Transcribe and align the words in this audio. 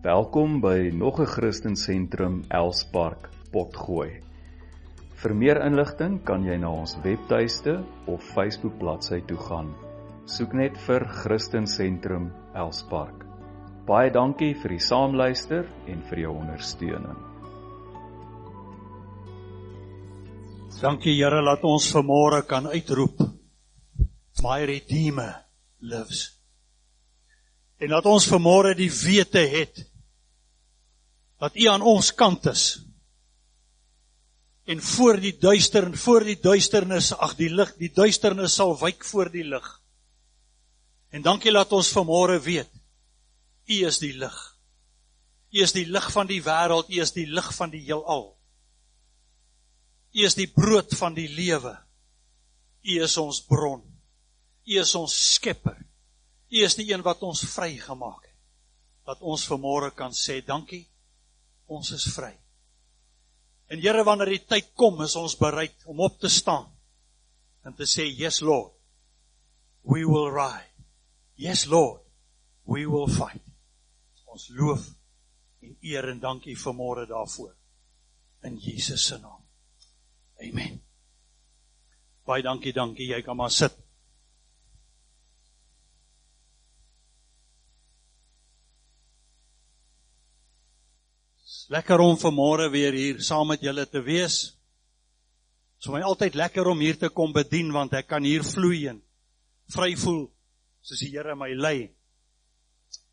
Welkom 0.00 0.62
by 0.64 0.88
nog 0.96 1.20
'n 1.20 1.26
Christen 1.26 1.76
Sentrum 1.76 2.44
Elspark 2.48 3.28
Potgooi. 3.52 4.22
Vir 5.14 5.34
meer 5.34 5.60
inligting 5.60 6.24
kan 6.24 6.44
jy 6.44 6.56
na 6.56 6.70
ons 6.72 6.96
webtuiste 7.04 7.84
of 8.06 8.24
Facebook 8.24 8.78
bladsy 8.78 9.20
toe 9.20 9.36
gaan. 9.36 9.74
Soek 10.24 10.52
net 10.52 10.78
vir 10.78 11.04
Christen 11.04 11.66
Sentrum 11.66 12.32
Elspark. 12.54 13.26
Baie 13.86 14.10
dankie 14.10 14.54
vir 14.54 14.68
die 14.70 14.78
saamluister 14.78 15.68
en 15.86 16.02
vir 16.08 16.18
jou 16.18 16.32
ondersteuning. 16.32 17.18
Dankie 20.80 21.14
Here 21.14 21.44
dat 21.44 21.64
ons 21.64 21.92
vanmôre 21.92 22.46
kan 22.46 22.66
uitroep. 22.66 23.20
My 24.42 24.64
Redeemer 24.64 25.44
lives. 25.80 26.40
En 27.78 27.88
dat 27.88 28.06
ons 28.06 28.32
vanmôre 28.32 28.74
die 28.74 28.90
wete 28.90 29.38
het 29.38 29.89
dat 31.40 31.56
U 31.56 31.66
aan 31.72 31.82
ons 31.82 32.12
kant 32.14 32.46
is. 32.46 32.64
En 34.68 34.82
voor 34.84 35.16
die 35.20 35.32
duister 35.40 35.86
en 35.88 35.96
voor 35.96 36.24
die 36.28 36.36
duisternis, 36.38 37.12
ag 37.16 37.34
die 37.38 37.48
lig, 37.50 37.72
die 37.80 37.90
duisternis 37.96 38.58
sal 38.60 38.76
wyk 38.78 39.04
voor 39.08 39.30
die 39.32 39.46
lig. 39.48 39.68
En 41.10 41.24
dankie 41.24 41.52
dat 41.52 41.72
ons 41.72 41.90
vanmôre 41.96 42.38
weet 42.44 42.70
U 43.70 43.78
is 43.86 44.00
die 44.02 44.12
lig. 44.18 44.36
U 45.50 45.62
is 45.64 45.72
die 45.72 45.86
lig 45.86 46.06
van 46.12 46.28
die 46.28 46.42
wêreld, 46.44 46.90
U 46.90 47.00
is 47.02 47.14
die 47.16 47.26
lig 47.26 47.48
van 47.56 47.72
die 47.72 47.82
heelal. 47.86 48.28
U 50.10 50.24
is 50.26 50.36
die 50.36 50.48
brood 50.50 50.92
van 50.98 51.14
die 51.14 51.28
lewe. 51.30 51.72
U 52.82 53.00
is 53.02 53.16
ons 53.22 53.40
bron. 53.46 53.82
U 54.66 54.78
is 54.80 54.94
ons 54.98 55.14
skepper. 55.36 55.78
U 56.50 56.62
is 56.66 56.76
die 56.78 56.90
een 56.92 57.02
wat 57.06 57.22
ons 57.22 57.42
vrygemaak 57.46 58.26
het. 58.26 58.38
Dat 59.06 59.22
ons 59.22 59.46
vanmôre 59.48 59.94
kan 59.96 60.14
sê 60.14 60.40
dankie 60.46 60.89
ons 61.70 61.92
is 61.94 62.06
vry. 62.14 62.32
En 63.70 63.78
Here, 63.78 64.02
wanneer 64.04 64.34
die 64.34 64.44
tyd 64.50 64.72
kom, 64.74 64.98
is 65.04 65.14
ons 65.16 65.36
bereid 65.38 65.86
om 65.86 66.02
op 66.02 66.18
te 66.18 66.28
staan 66.28 66.66
en 67.64 67.74
te 67.76 67.86
sê, 67.86 68.08
"Yes 68.08 68.40
Lord, 68.40 68.72
we 69.82 70.04
will 70.04 70.30
ride. 70.30 70.72
Yes 71.36 71.66
Lord, 71.66 72.02
we 72.64 72.86
will 72.86 73.06
fight." 73.06 73.42
Ons 74.26 74.48
loof 74.48 74.86
en 75.62 75.76
eer 75.80 76.08
en 76.08 76.20
dankie 76.20 76.56
vanmôre 76.56 77.06
daarvoor 77.06 77.54
in 78.42 78.56
Jesus 78.58 79.06
se 79.06 79.18
naam. 79.18 79.42
Amen. 80.40 80.80
Baie 82.24 82.42
dankie, 82.42 82.72
dankie. 82.72 83.08
Jy 83.10 83.22
kan 83.22 83.36
maar 83.36 83.50
sit. 83.50 83.74
Lekker 91.70 92.02
om 92.02 92.16
vanmôre 92.18 92.66
weer 92.72 92.96
hier 92.98 93.20
saam 93.22 93.52
met 93.52 93.62
julle 93.62 93.84
te 93.86 94.00
wees. 94.02 94.40
Dit 95.78 95.84
is 95.84 95.86
vir 95.86 95.94
my 95.94 96.00
altyd 96.02 96.34
lekker 96.34 96.66
om 96.66 96.80
hier 96.82 96.96
te 96.98 97.12
kom 97.14 97.30
bedien 97.30 97.68
want 97.70 97.92
ek 97.94 98.08
kan 98.10 98.24
hier 98.26 98.42
vloei 98.42 98.88
en 98.90 98.98
vry 99.70 99.92
voel 100.00 100.24
soos 100.82 101.04
die 101.04 101.12
Here 101.12 101.36
my 101.38 101.52
lei. 101.54 101.92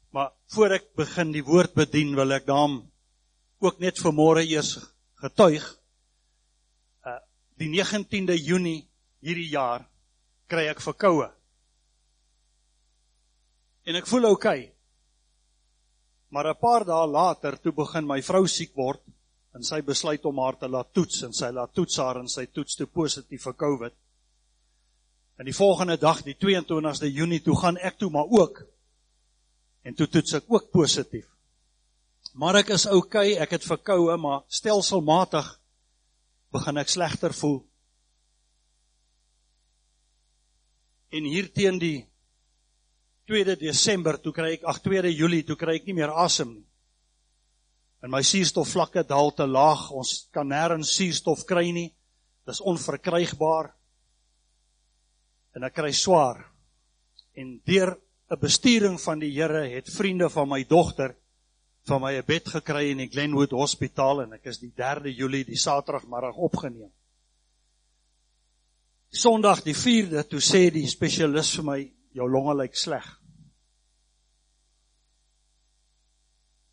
Maar 0.09 0.31
voor 0.55 0.73
ek 0.80 0.88
begin 0.97 1.35
die 1.35 1.44
woord 1.45 1.75
bedien, 1.78 2.16
wil 2.17 2.33
ek 2.33 2.47
dan 2.47 2.80
ook 3.61 3.78
net 3.83 4.02
vanmôre 4.02 4.41
eers 4.47 4.80
getuig. 5.22 5.67
Uh 7.05 7.19
die 7.61 7.69
19de 7.75 8.39
Junie 8.41 8.88
hierdie 9.22 9.52
jaar 9.53 9.85
kry 10.50 10.66
ek 10.72 10.81
verkoue. 10.81 11.30
En 13.85 14.02
ek 14.02 14.09
voel 14.09 14.31
oukei. 14.31 14.58
Okay. 14.66 14.77
Maar 16.30 16.47
'n 16.50 16.59
paar 16.59 16.86
dae 16.86 17.08
later 17.08 17.59
toe 17.59 17.72
begin 17.72 18.08
my 18.08 18.22
vrou 18.22 18.47
siek 18.47 18.75
word 18.75 19.02
en 19.56 19.64
sy 19.64 19.81
besluit 19.81 20.25
om 20.25 20.39
haar 20.39 20.58
te 20.58 20.67
laat 20.67 20.94
toets 20.94 21.23
en 21.23 21.34
sy 21.34 21.50
laat 21.52 21.73
toets 21.73 21.97
haar 21.97 22.19
en 22.19 22.28
sy 22.28 22.45
toets 22.45 22.75
toe 22.75 22.88
positief 22.88 23.44
vir 23.44 23.53
COVID. 23.53 23.94
En 25.38 25.46
die 25.46 25.56
volgende 25.56 25.97
dag, 25.97 26.24
die 26.25 26.35
22ste 26.35 27.09
Junie, 27.13 27.41
toe 27.41 27.56
gaan 27.57 27.78
ek 27.78 27.97
toe 27.97 28.09
maar 28.09 28.29
ook. 28.29 28.63
En 29.84 29.96
toe 29.96 30.07
toets 30.07 30.34
ek 30.34 30.44
ook 30.47 30.72
positief. 30.72 31.28
Maar 32.34 32.56
ek 32.56 32.69
is 32.75 32.85
oukei, 32.85 33.31
okay, 33.31 33.41
ek 33.41 33.56
het 33.57 33.66
verkoue, 33.66 34.18
maar 34.18 34.44
stelselmatig 34.47 35.47
begin 36.53 36.78
ek 36.78 36.90
slegter 36.90 37.34
voel. 37.34 37.62
En 41.09 41.23
hier 41.23 41.47
teen 41.53 41.79
die 41.79 42.07
2de 43.28 43.58
Desember 43.60 44.18
toe 44.22 44.32
kry 44.34 44.54
ek 44.56 44.64
ag 44.64 44.80
2de 44.86 45.12
Julie 45.12 45.44
toe 45.44 45.58
kry 45.60 45.76
ek 45.82 45.88
nie 45.90 45.98
meer 45.98 46.14
asem 46.16 46.54
nie. 46.54 46.66
En 48.06 48.14
my 48.14 48.22
suurstofvlakke 48.24 49.04
daal 49.10 49.34
te 49.36 49.48
laag. 49.50 49.90
Ons 49.92 50.28
kan 50.34 50.48
nêrens 50.48 50.94
suurstof 50.96 51.44
kry 51.50 51.72
nie. 51.74 51.90
Dis 52.48 52.62
onverkrygbaar. 52.62 53.72
En 55.58 55.66
ek 55.68 55.76
kry 55.80 55.92
swaar. 55.92 56.46
En 57.36 57.58
deur 57.66 57.98
'n 58.30 58.40
besturing 58.40 59.00
van 59.02 59.20
die 59.20 59.32
Here 59.32 59.68
het 59.76 59.90
vriende 59.90 60.30
van 60.30 60.50
my 60.50 60.64
dogter 60.64 61.16
van 61.88 62.02
my 62.02 62.14
'n 62.18 62.26
bed 62.26 62.48
gekry 62.48 62.90
in 62.92 62.98
die 62.98 63.09
Glenwood 63.09 63.52
Hospitaal 63.52 64.22
en 64.22 64.34
ek 64.34 64.46
is 64.46 64.59
die 64.59 64.72
3de 64.76 65.14
Julie 65.16 65.46
die 65.46 65.56
Saterdagmiddag 65.56 66.36
opgeneem. 66.36 66.92
Sondag 69.09 69.64
die 69.64 69.76
4de 69.76 70.28
toe 70.28 70.40
sê 70.40 70.70
die 70.72 70.88
spesialis 70.88 71.56
vir 71.56 71.64
my 71.64 71.94
jou 72.17 72.28
longe 72.29 72.55
lyk 72.57 72.75
sleg. 72.75 73.05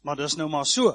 Maar 0.04 0.20
dis 0.20 0.36
nou 0.36 0.48
maar 0.52 0.66
so. 0.68 0.92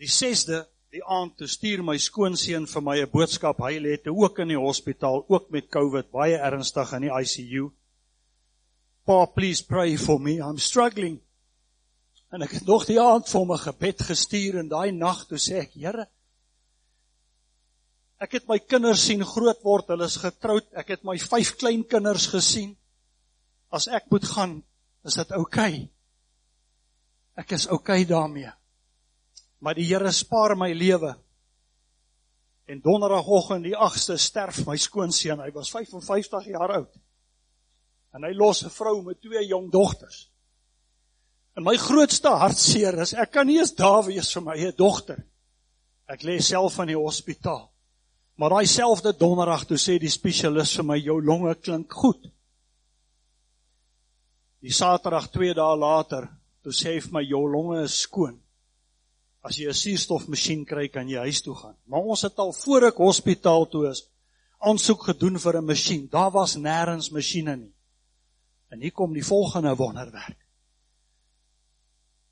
Die 0.00 0.08
6de, 0.08 0.62
die 0.94 1.02
aand 1.04 1.36
toe 1.36 1.48
stuur 1.50 1.82
my 1.84 1.98
skoonseun 2.00 2.66
vir 2.70 2.82
my 2.82 2.96
'n 3.00 3.10
boodskap. 3.12 3.58
Hy 3.60 3.78
lê 3.78 3.96
te 4.00 4.10
ook 4.10 4.38
in 4.38 4.48
die 4.48 4.60
hospitaal, 4.60 5.24
ook 5.28 5.50
met 5.50 5.68
COVID, 5.68 6.10
baie 6.10 6.36
ernstig 6.36 6.92
in 6.92 7.08
die 7.08 7.12
ICU. 7.12 7.70
Pa, 9.04 9.26
please 9.26 9.64
pray 9.64 9.96
for 9.96 10.20
me. 10.20 10.38
I'm 10.38 10.58
struggling. 10.58 11.20
En 12.30 12.42
ek 12.42 12.50
het 12.50 12.66
nog 12.66 12.84
die 12.86 13.00
aand 13.00 13.28
vir 13.28 13.40
hom 13.40 13.52
'n 13.52 13.58
gebed 13.58 14.02
gestuur 14.02 14.58
en 14.58 14.68
daai 14.68 14.92
nag 14.92 15.26
toe 15.26 15.38
sê 15.38 15.60
ek, 15.60 15.72
Here, 15.74 16.08
Ek 18.18 18.34
het 18.34 18.48
my 18.50 18.58
kinders 18.58 19.04
sien 19.06 19.22
groot 19.22 19.60
word, 19.62 19.92
hulle 19.92 20.08
is 20.10 20.18
getroud. 20.18 20.66
Ek 20.74 20.96
het 20.96 21.04
my 21.06 21.14
vyf 21.22 21.54
kleinkinders 21.60 22.26
gesien. 22.32 22.72
As 23.70 23.86
ek 23.86 24.08
moet 24.10 24.26
gaan, 24.26 24.56
is 25.06 25.18
dit 25.20 25.34
oukei. 25.38 25.74
Okay. 25.78 25.88
Ek 27.38 27.54
is 27.54 27.68
oukei 27.70 28.02
okay 28.02 28.08
daarmee. 28.10 28.50
Maar 29.62 29.78
die 29.78 29.86
Here 29.86 30.10
spaar 30.12 30.56
my 30.58 30.72
lewe. 30.74 31.14
En 32.68 32.82
donderdagoggend 32.82 33.64
die 33.64 33.76
8ste 33.76 34.18
sterf 34.20 34.64
my 34.66 34.76
skoonseun. 34.76 35.40
Hy 35.40 35.52
was 35.54 35.70
55 35.70 36.50
jaar 36.50 36.74
oud. 36.80 36.98
En 38.12 38.26
hy 38.26 38.34
los 38.34 38.64
'n 38.64 38.70
vrou 38.70 39.02
met 39.02 39.20
twee 39.20 39.46
jong 39.46 39.70
dogters. 39.70 40.28
En 41.56 41.62
my 41.62 41.76
grootste 41.76 42.28
hartseer 42.28 42.98
is 43.02 43.14
ek 43.14 43.30
kan 43.30 43.46
nie 43.46 43.58
eens 43.58 43.74
daar 43.74 44.04
wees 44.04 44.32
vir 44.32 44.42
my 44.42 44.54
eie 44.54 44.72
dogter. 44.72 45.24
Ek 46.06 46.22
lê 46.22 46.40
self 46.40 46.78
in 46.78 46.86
die 46.86 46.96
hospitaal. 46.96 47.70
Maar 48.38 48.52
daai 48.54 48.66
selfde 48.70 49.10
donderdag 49.18 49.64
toe 49.66 49.76
sê 49.82 49.96
die 49.98 50.10
spesialis 50.10 50.76
vir 50.78 50.86
my 50.86 50.96
jou 51.02 51.16
longe 51.18 51.56
klink 51.58 51.90
goed. 51.90 52.20
Die 54.62 54.74
Saterdag 54.74 55.26
2 55.34 55.56
dae 55.58 55.78
later 55.78 56.28
toe 56.62 56.74
sê 56.74 56.92
hy 56.94 57.00
vir 57.02 57.16
my 57.16 57.22
jou 57.26 57.40
longe 57.50 57.80
is 57.82 57.96
skoon. 58.04 58.36
As 59.42 59.58
jy 59.58 59.66
'n 59.66 59.74
suurstofmasjien 59.74 60.62
kry 60.64 60.86
kan 60.88 61.08
jy 61.08 61.18
huis 61.26 61.42
toe 61.42 61.54
gaan. 61.54 61.74
Maar 61.86 62.00
ons 62.00 62.22
het 62.22 62.38
al 62.38 62.52
voor 62.52 62.86
ek 62.88 63.02
hospitaal 63.02 63.66
toe 63.66 63.90
is 63.90 64.06
aansoek 64.58 65.02
gedoen 65.10 65.38
vir 65.38 65.58
'n 65.58 65.66
masjien. 65.66 66.08
Daar 66.08 66.30
was 66.30 66.56
nêrens 66.56 67.10
masjiene 67.10 67.56
nie. 67.56 67.74
En 68.70 68.80
hier 68.80 68.92
kom 68.92 69.12
die 69.12 69.24
volgende 69.24 69.76
wonderwerk. 69.76 70.38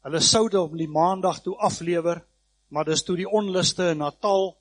Hulle 0.02 0.20
sou 0.20 0.48
dit 0.48 0.60
op 0.60 0.76
die 0.76 0.88
maandag 0.88 1.42
toe 1.42 1.56
aflewer, 1.56 2.24
maar 2.68 2.84
dis 2.84 3.02
toe 3.02 3.16
die 3.16 3.30
onluste 3.30 3.90
in 3.90 3.98
Natal 3.98 4.56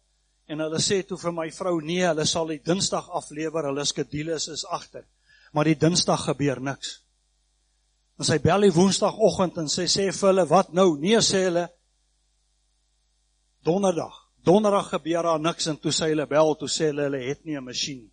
En 0.47 0.61
hulle 0.61 0.81
sê 0.83 1.01
toe 1.07 1.17
vir 1.17 1.33
my 1.33 1.47
vrou, 1.51 1.79
nee, 1.81 2.03
hulle 2.05 2.25
sal 2.29 2.51
die 2.53 2.61
Dinsdag 2.61 3.07
aflewer, 3.09 3.65
hulle 3.71 3.85
skedules 3.85 4.47
is 4.53 4.65
agter. 4.69 5.05
Maar 5.53 5.71
die 5.71 5.79
Dinsdag 5.79 6.27
gebeur 6.27 6.61
niks. 6.61 6.99
En 8.19 8.27
sy 8.27 8.37
bel 8.43 8.67
die 8.67 8.75
Woensdagoggend 8.75 9.57
en 9.63 9.71
sy 9.71 9.87
sê 9.91 10.11
vir 10.11 10.29
hulle, 10.29 10.45
"Wat 10.47 10.73
nou?" 10.73 10.97
Nee, 10.97 11.17
sê 11.17 11.43
hulle. 11.47 11.69
Donderdag. 13.63 14.13
Donderdag 14.43 14.89
gebeur 14.89 15.23
daar 15.23 15.39
niks 15.39 15.67
en 15.67 15.77
toe 15.77 15.91
sê 15.91 16.09
hulle 16.09 16.27
bel, 16.27 16.55
toe 16.55 16.67
sê 16.67 16.91
hulle 16.91 17.03
hulle 17.03 17.27
het 17.27 17.45
nie 17.45 17.57
'n 17.57 17.63
masjien 17.63 17.97
nie. 18.03 18.11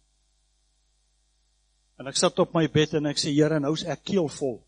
En 1.98 2.06
ek 2.06 2.16
sit 2.16 2.38
op 2.38 2.54
my 2.54 2.66
bed 2.68 2.94
en 2.94 3.06
ek 3.06 3.16
sê, 3.16 3.30
"Here, 3.34 3.60
nou's 3.60 3.84
ek 3.84 4.04
keelvol." 4.04 4.64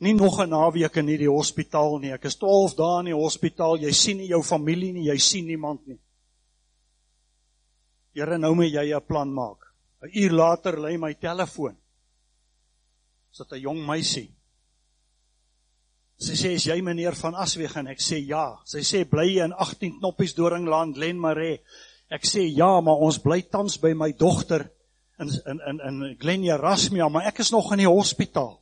Nie 0.00 0.14
nog 0.14 0.38
'n 0.40 0.50
naweek 0.50 0.96
in 0.96 1.06
hierdie 1.06 1.28
hospitaal 1.28 1.98
nie. 1.98 2.12
Ek 2.12 2.24
is 2.24 2.36
12 2.36 2.74
dae 2.74 3.00
in 3.00 3.04
die 3.06 3.14
hospitaal. 3.14 3.78
Jy 3.78 3.92
sien 3.92 4.16
nie 4.16 4.28
jou 4.28 4.42
familie 4.42 4.92
nie, 4.92 5.08
jy 5.08 5.18
sien 5.18 5.46
niemand 5.46 5.86
nie. 5.86 5.98
Here, 8.14 8.38
nou 8.38 8.54
moet 8.54 8.72
jy 8.72 8.94
'n 8.94 9.06
plan 9.06 9.32
maak. 9.32 9.70
'n 10.02 10.10
Uur 10.22 10.32
later 10.32 10.76
lê 10.80 10.98
my 10.98 11.14
telefoon. 11.14 11.76
Sit 13.30 13.52
'n 13.52 13.60
jong 13.60 13.86
meisie. 13.86 14.34
Sy 16.20 16.34
sê 16.36 16.48
is 16.52 16.66
jy 16.66 16.82
meneer 16.82 17.14
van 17.16 17.34
Asweg 17.34 17.76
en 17.76 17.86
ek 17.86 18.00
sê 18.00 18.18
ja. 18.26 18.58
Sy 18.64 18.82
sê 18.84 19.04
bly 19.08 19.24
jy 19.24 19.44
in 19.44 19.52
18 19.52 20.00
Knoppies 20.00 20.34
Doringland 20.34 20.96
Glenmarais? 20.96 21.60
Ek 22.10 22.26
sê 22.26 22.44
ja, 22.44 22.80
maar 22.80 23.00
ons 23.00 23.18
bly 23.18 23.42
tans 23.42 23.78
by 23.80 23.94
my 23.94 24.12
dogter 24.12 24.70
in 25.18 25.30
in 25.46 25.60
in 25.68 25.80
in 25.88 26.16
Glen 26.18 26.44
Erasmia, 26.44 27.08
maar 27.08 27.26
ek 27.30 27.38
is 27.38 27.50
nog 27.50 27.72
in 27.72 27.78
die 27.78 27.88
hospitaal. 27.88 28.60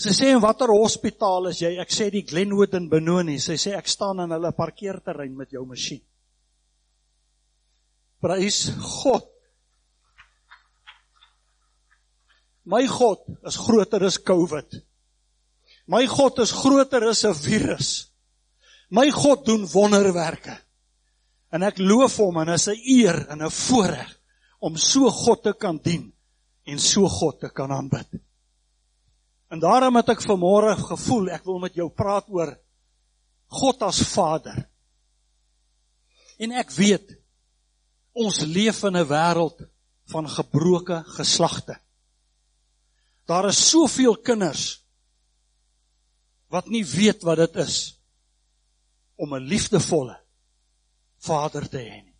Sy 0.00 0.14
sê 0.16 0.30
en 0.32 0.40
watter 0.40 0.72
hospitaal 0.72 1.50
is 1.50 1.60
jy? 1.60 1.74
Ek 1.78 1.92
sê 1.92 2.08
die 2.10 2.24
Glenwood 2.26 2.74
in 2.74 2.88
Benoni. 2.88 3.36
Sy 3.38 3.58
sê 3.60 3.76
ek 3.76 3.90
staan 3.90 4.22
in 4.24 4.32
hulle 4.32 4.52
parkeerterrein 4.56 5.36
met 5.36 5.52
jou 5.52 5.66
masjien. 5.68 6.00
Prys 8.20 8.70
God. 8.70 9.24
My 12.64 12.86
God 12.86 13.18
is 13.46 13.56
groter 13.56 14.04
as 14.04 14.18
COVID. 14.18 14.76
My 15.88 16.06
God 16.06 16.38
is 16.38 16.52
groter 16.52 17.08
as 17.08 17.24
'n 17.24 17.34
virus. 17.34 18.12
My 18.90 19.10
God 19.10 19.44
doen 19.44 19.66
wonderwerke. 19.66 20.58
En 21.50 21.62
ek 21.62 21.78
loof 21.78 22.16
hom 22.16 22.36
en 22.38 22.48
is 22.48 22.68
'n 22.68 22.78
eer 22.78 23.26
en 23.28 23.42
'n 23.42 23.50
voorreg 23.50 24.18
om 24.60 24.76
so 24.76 25.10
God 25.10 25.42
te 25.42 25.52
kan 25.52 25.78
dien 25.78 26.12
en 26.64 26.78
so 26.78 27.08
God 27.08 27.40
te 27.40 27.48
kan 27.48 27.72
aanbid. 27.72 28.20
En 29.50 29.58
daarom 29.58 29.96
het 29.96 30.08
ek 30.08 30.22
vanmôre 30.22 30.76
gevoel 30.76 31.30
ek 31.30 31.44
wil 31.44 31.58
met 31.58 31.74
jou 31.74 31.88
praat 31.90 32.28
oor 32.28 32.54
God 33.46 33.82
as 33.82 34.02
Vader. 34.02 34.68
En 36.38 36.52
ek 36.52 36.70
weet 36.70 37.19
ons 38.12 38.40
leef 38.40 38.82
in 38.82 38.96
'n 38.96 39.06
wêreld 39.06 39.58
van 40.10 40.28
gebroke 40.28 41.02
geslagte. 41.06 41.80
Daar 43.26 43.48
is 43.48 43.68
soveel 43.70 44.16
kinders 44.16 44.84
wat 46.48 46.66
nie 46.66 46.84
weet 46.84 47.22
wat 47.22 47.36
dit 47.36 47.56
is 47.56 48.00
om 49.16 49.34
'n 49.34 49.46
liefdevolle 49.46 50.18
vader 51.18 51.68
te 51.68 51.78
hê 51.78 52.02
nie. 52.02 52.16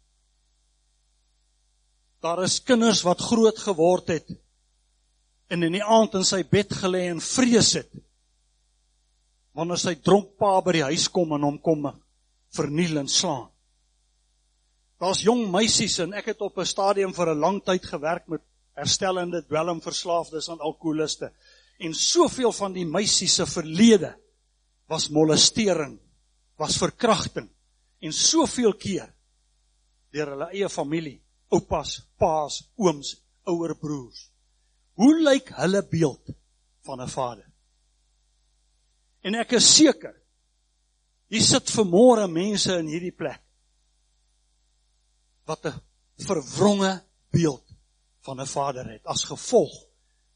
Daar 2.20 2.42
is 2.42 2.62
kinders 2.62 3.02
wat 3.02 3.20
groot 3.20 3.58
geword 3.58 4.08
het 4.08 4.28
en 5.48 5.62
in 5.62 5.72
die 5.72 5.84
aand 5.84 6.14
in 6.14 6.24
sy 6.24 6.44
bed 6.44 6.72
gelê 6.72 7.08
en 7.10 7.20
vrees 7.20 7.72
het 7.72 7.90
wanneer 9.52 9.78
sy 9.78 9.94
dronk 9.94 10.36
pa 10.38 10.60
by 10.60 10.72
die 10.72 10.88
huis 10.92 11.08
kom 11.08 11.32
en 11.32 11.42
hom 11.42 11.58
kom 11.58 11.90
verniel 12.54 12.98
en 12.98 13.08
slaan. 13.08 13.49
Daar's 15.00 15.22
jong 15.24 15.46
meisies 15.48 15.96
en 16.04 16.12
ek 16.12 16.34
het 16.34 16.42
op 16.44 16.58
'n 16.58 16.68
stadium 16.68 17.14
vir 17.16 17.30
'n 17.32 17.40
lang 17.40 17.64
tyd 17.64 17.84
gewerk 17.84 18.28
met 18.28 18.42
herstellende 18.76 19.40
dwelmverslaafdes 19.46 20.48
en 20.48 20.60
alkoholiste. 20.60 21.32
En 21.78 21.94
soveel 21.94 22.52
van 22.52 22.72
die 22.72 22.84
meisies 22.84 23.34
se 23.34 23.46
verlede 23.46 24.14
was 24.88 25.08
molestering, 25.08 25.98
was 26.56 26.76
verkrachting 26.76 27.48
en 28.00 28.12
soveel 28.12 28.74
keer 28.74 29.14
deur 30.10 30.26
hulle 30.26 30.50
eie 30.52 30.68
familie, 30.68 31.22
oupas, 31.48 32.02
paas, 32.18 32.70
ooms, 32.76 33.16
ouer 33.44 33.76
broers. 33.76 34.30
Hoe 34.94 35.20
lyk 35.20 35.48
hulle 35.48 35.82
beeld 35.82 36.28
van 36.84 37.00
'n 37.00 37.08
vader? 37.08 37.50
En 39.22 39.34
ek 39.34 39.52
is 39.52 39.76
seker 39.76 40.14
hier 41.28 41.42
sit 41.42 41.70
vermoere 41.70 42.28
mense 42.28 42.78
in 42.78 42.86
hierdie 42.86 43.16
plek 43.16 43.40
wat 45.50 45.66
'n 45.66 45.80
verwronge 46.28 46.92
beeld 47.30 47.66
van 48.26 48.40
'n 48.40 48.46
vader 48.46 48.86
het 48.90 49.04
as 49.06 49.24
gevolg 49.24 49.74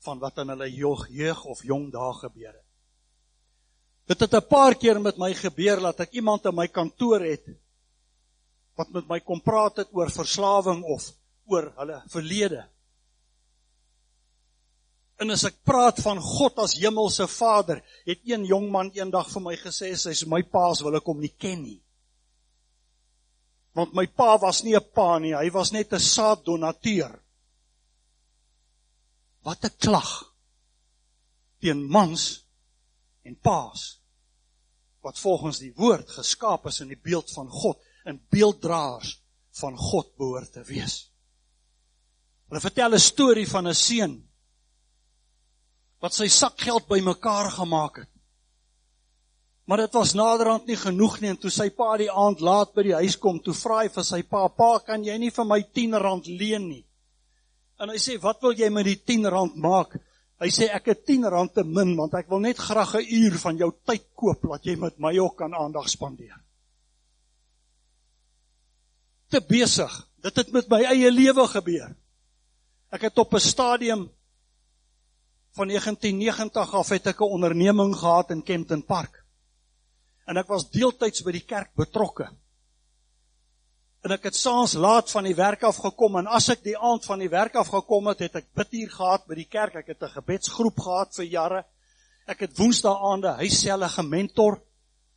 van 0.05 0.19
wat 0.19 0.39
in 0.39 0.49
hulle 0.49 0.71
jeug 0.73 1.45
of 1.45 1.63
jong 1.63 1.93
dae 1.93 2.13
gebeur 2.13 2.53
het. 2.53 2.69
Dit 4.07 4.21
het 4.21 4.35
'n 4.35 4.49
paar 4.49 4.75
keer 4.75 5.01
met 5.01 5.17
my 5.19 5.35
gebeur 5.35 5.81
dat 5.81 6.01
ek 6.01 6.13
iemand 6.13 6.45
in 6.45 6.55
my 6.55 6.69
kantoor 6.69 7.21
het 7.21 7.47
wat 8.77 8.91
met 8.91 9.09
my 9.09 9.21
kom 9.21 9.41
praat 9.41 9.77
het 9.77 9.89
oor 9.93 10.11
verslawing 10.11 10.85
of 10.85 11.13
oor 11.47 11.73
hulle 11.77 12.03
verlede. 12.11 12.69
En 15.17 15.31
as 15.31 15.45
ek 15.45 15.63
praat 15.63 16.01
van 16.03 16.19
God 16.21 16.59
as 16.59 16.75
hemelse 16.75 17.29
Vader, 17.29 17.83
het 18.05 18.21
een 18.25 18.45
jong 18.45 18.71
man 18.71 18.91
eendag 18.91 19.31
vir 19.31 19.43
my 19.43 19.57
gesê 19.57 19.95
sy's 19.95 20.27
my 20.27 20.43
paas 20.43 20.83
wil 20.83 20.97
ek 20.97 21.07
hom 21.07 21.21
nie 21.21 21.35
ken 21.39 21.63
nie. 21.63 21.84
Want 23.75 23.95
my 23.95 24.07
pa 24.07 24.39
was 24.39 24.63
nie 24.63 24.77
'n 24.77 24.91
pa 24.95 25.19
nie, 25.19 25.35
hy 25.35 25.51
was 25.51 25.73
net 25.73 25.93
'n 25.93 26.01
saaddonateur. 26.01 27.21
Wat 29.43 29.65
'n 29.65 29.77
klag 29.79 30.35
teen 31.61 31.83
mans 31.89 32.45
en 33.23 33.37
paas 33.37 34.01
wat 35.05 35.19
volgens 35.19 35.59
die 35.59 35.73
woord 35.77 36.09
geskaap 36.11 36.67
is 36.67 36.81
in 36.81 36.89
die 36.89 37.01
beeld 37.01 37.31
van 37.33 37.49
God 37.49 37.81
en 38.05 38.23
beelddraers 38.33 39.19
van 39.61 39.77
God 39.77 40.17
behoort 40.17 40.53
te 40.53 40.65
wees. 40.65 41.11
Hulle 42.49 42.61
vertel 42.61 42.95
'n 42.95 43.01
storie 43.01 43.49
van 43.49 43.69
'n 43.69 43.75
seun 43.75 44.15
wat 46.01 46.15
sy 46.15 46.29
sakgeld 46.29 46.87
bymekaar 46.89 47.51
gemaak 47.51 47.97
het. 47.97 48.14
Maar 49.65 49.77
dit 49.87 49.93
was 49.93 50.13
naderhand 50.13 50.67
nie 50.67 50.77
genoeg 50.77 51.21
nie 51.21 51.31
en 51.33 51.39
toe 51.41 51.51
sy 51.51 51.71
pa 51.73 51.97
die 51.97 52.11
aand 52.13 52.41
laat 52.45 52.75
by 52.77 52.83
die 52.83 52.99
huis 52.99 53.17
kom, 53.17 53.39
toe 53.41 53.55
vra 53.57 53.81
hy 53.83 53.89
vir 53.89 54.05
sy 54.05 54.23
pa: 54.23 54.49
"Pa, 54.49 54.79
kan 54.79 55.05
jy 55.05 55.17
nie 55.19 55.31
vir 55.31 55.45
my 55.45 55.63
10 55.63 55.95
rand 55.95 56.27
leen 56.27 56.69
nie?" 56.69 56.85
En 57.81 57.89
hy 57.89 57.97
sê, 57.97 58.21
"Wat 58.21 58.43
wil 58.43 58.53
jy 58.53 58.69
met 58.71 58.85
die 58.85 59.01
10 59.05 59.27
rand 59.27 59.57
maak?" 59.57 59.97
Hy 60.41 60.51
sê 60.51 60.69
ek 60.69 60.87
het 60.87 61.07
10 61.07 61.25
rand 61.31 61.55
te 61.55 61.65
min 61.65 61.97
want 61.97 62.15
ek 62.15 62.29
wil 62.29 62.41
net 62.41 62.59
graag 62.59 62.95
'n 62.95 63.07
uur 63.09 63.39
van 63.39 63.57
jou 63.57 63.73
tyd 63.87 64.05
koop 64.15 64.45
laat 64.45 64.65
jy 64.65 64.77
met 64.77 64.99
my 64.99 65.19
ook 65.19 65.37
kan 65.37 65.55
aandag 65.55 65.89
spandeer. 65.89 66.37
Te 69.31 69.41
besig. 69.41 70.09
Dit 70.23 70.37
het 70.37 70.53
met 70.53 70.69
my 70.69 70.83
eie 70.83 71.11
lewe 71.11 71.47
gebeur. 71.49 71.97
Ek 72.91 73.03
het 73.03 73.19
op 73.19 73.35
'n 73.35 73.41
stadium 73.41 74.11
van 75.53 75.69
1990 75.69 76.75
af 76.75 76.89
het 76.89 77.07
ek 77.07 77.21
'n 77.21 77.33
onderneming 77.33 77.97
gehad 77.97 78.31
in 78.31 78.43
Kempton 78.43 78.85
Park. 78.85 79.24
En 80.27 80.37
ek 80.41 80.49
was 80.49 80.71
deeltyds 80.71 81.23
by 81.25 81.33
die 81.33 81.47
kerk 81.47 81.75
betrokke 81.77 82.31
en 84.05 84.13
ek 84.13 84.27
het 84.29 84.37
saans 84.37 84.75
laat 84.77 85.09
van 85.09 85.25
die 85.25 85.37
werk 85.37 85.63
af 85.65 85.79
gekom 85.81 86.19
en 86.21 86.29
as 86.29 86.51
ek 86.53 86.61
die 86.67 86.77
aand 86.77 87.07
van 87.09 87.23
die 87.25 87.31
werk 87.33 87.55
af 87.57 87.71
gekom 87.73 88.11
het, 88.11 88.21
het 88.27 88.37
ek 88.43 88.51
bidtuur 88.57 88.91
gehad 88.93 89.25
by 89.31 89.39
die 89.39 89.49
kerk. 89.49 89.79
Ek 89.81 89.95
het 89.95 90.03
'n 90.03 90.17
gebedsgroep 90.19 90.79
gehad 90.79 91.15
vir 91.17 91.25
jare. 91.25 91.65
Ek 92.29 92.41
het 92.41 92.59
woensdae 92.59 92.93
aande 92.93 93.33
huisselle 93.41 93.89
gementor 93.89 94.61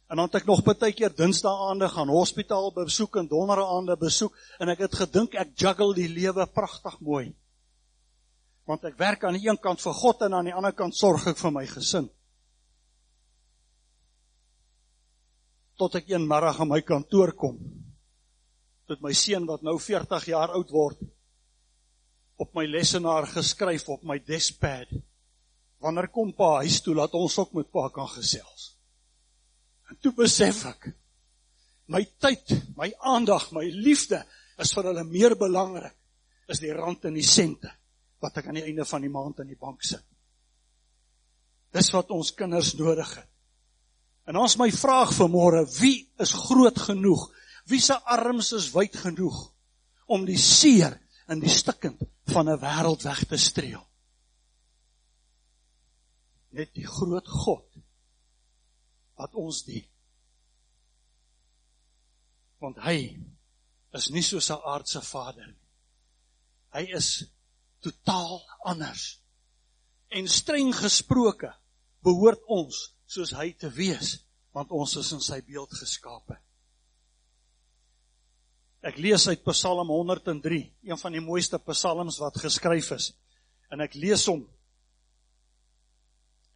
en 0.09 0.15
dan 0.15 0.25
het 0.25 0.36
ek 0.36 0.48
nog 0.48 0.63
baie 0.63 0.93
keer 0.93 1.12
dinsdae 1.15 1.51
aande 1.51 1.89
gaan 1.89 2.08
hospitaal 2.08 2.72
besoek 2.72 3.17
en 3.17 3.27
donderdae 3.27 3.65
aande 3.65 3.98
besoek 3.98 4.34
en 4.60 4.70
ek 4.70 4.79
het 4.79 4.96
gedink 4.96 5.36
ek 5.36 5.55
juggle 5.55 5.93
die 5.93 6.08
lewe 6.08 6.48
pragtig 6.48 7.00
mooi. 7.00 7.36
Want 8.65 8.86
ek 8.86 8.98
werk 8.98 9.24
aan 9.24 9.34
die 9.34 9.50
een 9.50 9.60
kant 9.60 9.82
vir 9.82 9.93
God 9.93 10.22
en 10.22 10.34
aan 10.34 10.46
die 10.46 10.53
ander 10.53 10.74
kant 10.74 10.96
sorg 10.96 11.27
ek 11.27 11.38
vir 11.38 11.51
my 11.51 11.65
gesin. 11.65 12.10
Tot 15.77 16.00
ek 16.00 16.10
een 16.10 16.25
middag 16.27 16.60
aan 16.62 16.72
my 16.72 16.81
kantoor 16.81 17.36
kom 17.38 17.60
dat 18.88 19.01
my 19.03 19.12
seun 19.12 19.46
wat 19.50 19.65
nou 19.67 19.75
40 19.84 20.29
jaar 20.31 20.53
oud 20.55 20.69
word 20.72 21.01
op 22.39 22.53
my 22.55 22.63
lesenaar 22.69 23.27
geskryf 23.27 23.88
op 23.89 24.05
my 24.07 24.19
deskpad. 24.24 24.91
Wanneer 25.84 26.07
kom 26.13 26.31
pa 26.38 26.62
huis 26.63 26.79
toe 26.86 26.96
laat 26.96 27.13
ons 27.17 27.36
ook 27.41 27.53
met 27.57 27.69
pa 27.74 27.89
kan 27.93 28.07
gesels. 28.13 28.72
En 29.89 30.00
toe 30.01 30.13
besef 30.15 30.63
ek 30.69 30.89
my 31.88 32.03
tyd, 32.19 32.51
my 32.75 32.89
aandag, 33.13 33.50
my 33.55 33.65
liefde 33.72 34.19
is 34.60 34.74
vir 34.75 34.89
hulle 34.89 35.05
meer 35.07 35.38
belangrik 35.39 35.96
as 36.51 36.62
die 36.63 36.74
rand 36.75 37.05
en 37.07 37.15
die 37.17 37.27
sente 37.27 37.72
wat 38.24 38.39
ek 38.39 38.50
aan 38.50 38.60
die 38.60 38.67
einde 38.67 38.86
van 38.88 39.03
die 39.03 39.12
maand 39.13 39.43
in 39.43 39.51
die 39.51 39.60
bank 39.60 39.84
sit. 39.86 40.03
Dis 41.75 41.91
wat 41.93 42.12
ons 42.15 42.34
kinders 42.36 42.74
nodig 42.79 43.10
het. 43.19 43.29
En 44.27 44.36
ons 44.36 44.57
my 44.60 44.67
vraag 44.72 45.13
vir 45.15 45.29
môre, 45.31 45.63
wie 45.79 46.10
is 46.19 46.34
groot 46.36 46.79
genoeg 46.89 47.29
Wie 47.67 47.81
se 47.84 47.98
arms 48.00 48.53
is 48.55 48.69
wyd 48.72 48.96
genoeg 48.96 49.38
om 50.07 50.24
die 50.27 50.39
seer 50.39 50.96
en 51.27 51.41
die 51.43 51.51
stikkend 51.51 52.00
van 52.31 52.48
'n 52.50 52.62
wêreld 52.62 53.03
weg 53.03 53.25
te 53.27 53.38
streel? 53.38 53.84
Net 56.55 56.72
die 56.74 56.88
groot 56.88 57.27
God 57.27 57.67
wat 59.19 59.36
ons 59.36 59.63
dien. 59.67 59.88
Want 62.63 62.79
hy 62.88 63.19
is 64.00 64.10
nie 64.10 64.24
soos 64.24 64.50
'n 64.50 64.63
aardse 64.63 65.01
vader 65.01 65.48
nie. 65.48 65.67
Hy 66.72 66.86
is 66.96 67.25
totaal 67.79 68.48
anders. 68.63 69.19
En 70.07 70.27
streng 70.27 70.75
gesproke 70.75 71.51
behoort 72.00 72.43
ons 72.48 72.96
soos 73.08 73.32
hy 73.38 73.54
te 73.56 73.70
wees, 73.74 74.18
want 74.56 74.74
ons 74.76 74.98
is 75.00 75.14
in 75.16 75.24
sy 75.24 75.40
beeld 75.48 75.72
geskape. 75.80 76.38
Ek 78.88 79.00
lees 79.02 79.26
uit 79.28 79.42
Psalm 79.48 79.90
103, 79.90 80.60
een 80.88 81.00
van 81.02 81.16
die 81.16 81.24
mooiste 81.24 81.60
psalms 81.66 82.20
wat 82.22 82.38
geskryf 82.40 82.92
is. 82.96 83.10
En 83.74 83.82
ek 83.84 83.98
lees 84.00 84.28
hom 84.30 84.46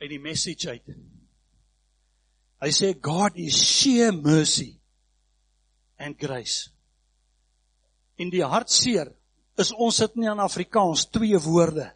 uit 0.01 0.09
die 0.09 0.21
message 0.21 0.69
uit. 0.69 0.93
Hy 2.61 2.69
sê 2.73 2.91
God 2.93 3.37
is 3.41 3.57
sheer 3.57 4.13
mercy 4.13 4.75
and 6.01 6.17
grace. 6.21 6.69
In 8.21 8.29
die 8.33 8.45
hartseer 8.45 9.09
is 9.59 9.73
ons 9.73 9.97
dit 10.03 10.21
nie 10.21 10.29
in 10.29 10.41
Afrikaans 10.41 11.07
twee 11.13 11.37
woorde 11.41 11.89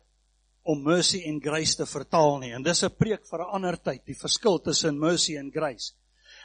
om 0.65 0.81
mercy 0.81 1.21
en 1.29 1.37
grace 1.41 1.77
te 1.77 1.85
vertaal 1.85 2.39
nie. 2.41 2.51
En 2.53 2.63
dis 2.63 2.83
'n 2.83 2.89
preek 2.97 3.25
vir 3.29 3.39
'n 3.39 3.53
ander 3.53 3.77
tyd, 3.77 4.05
die 4.05 4.17
verskil 4.17 4.59
tussen 4.59 4.99
mercy 4.99 5.37
en 5.37 5.51
grace. 5.51 5.93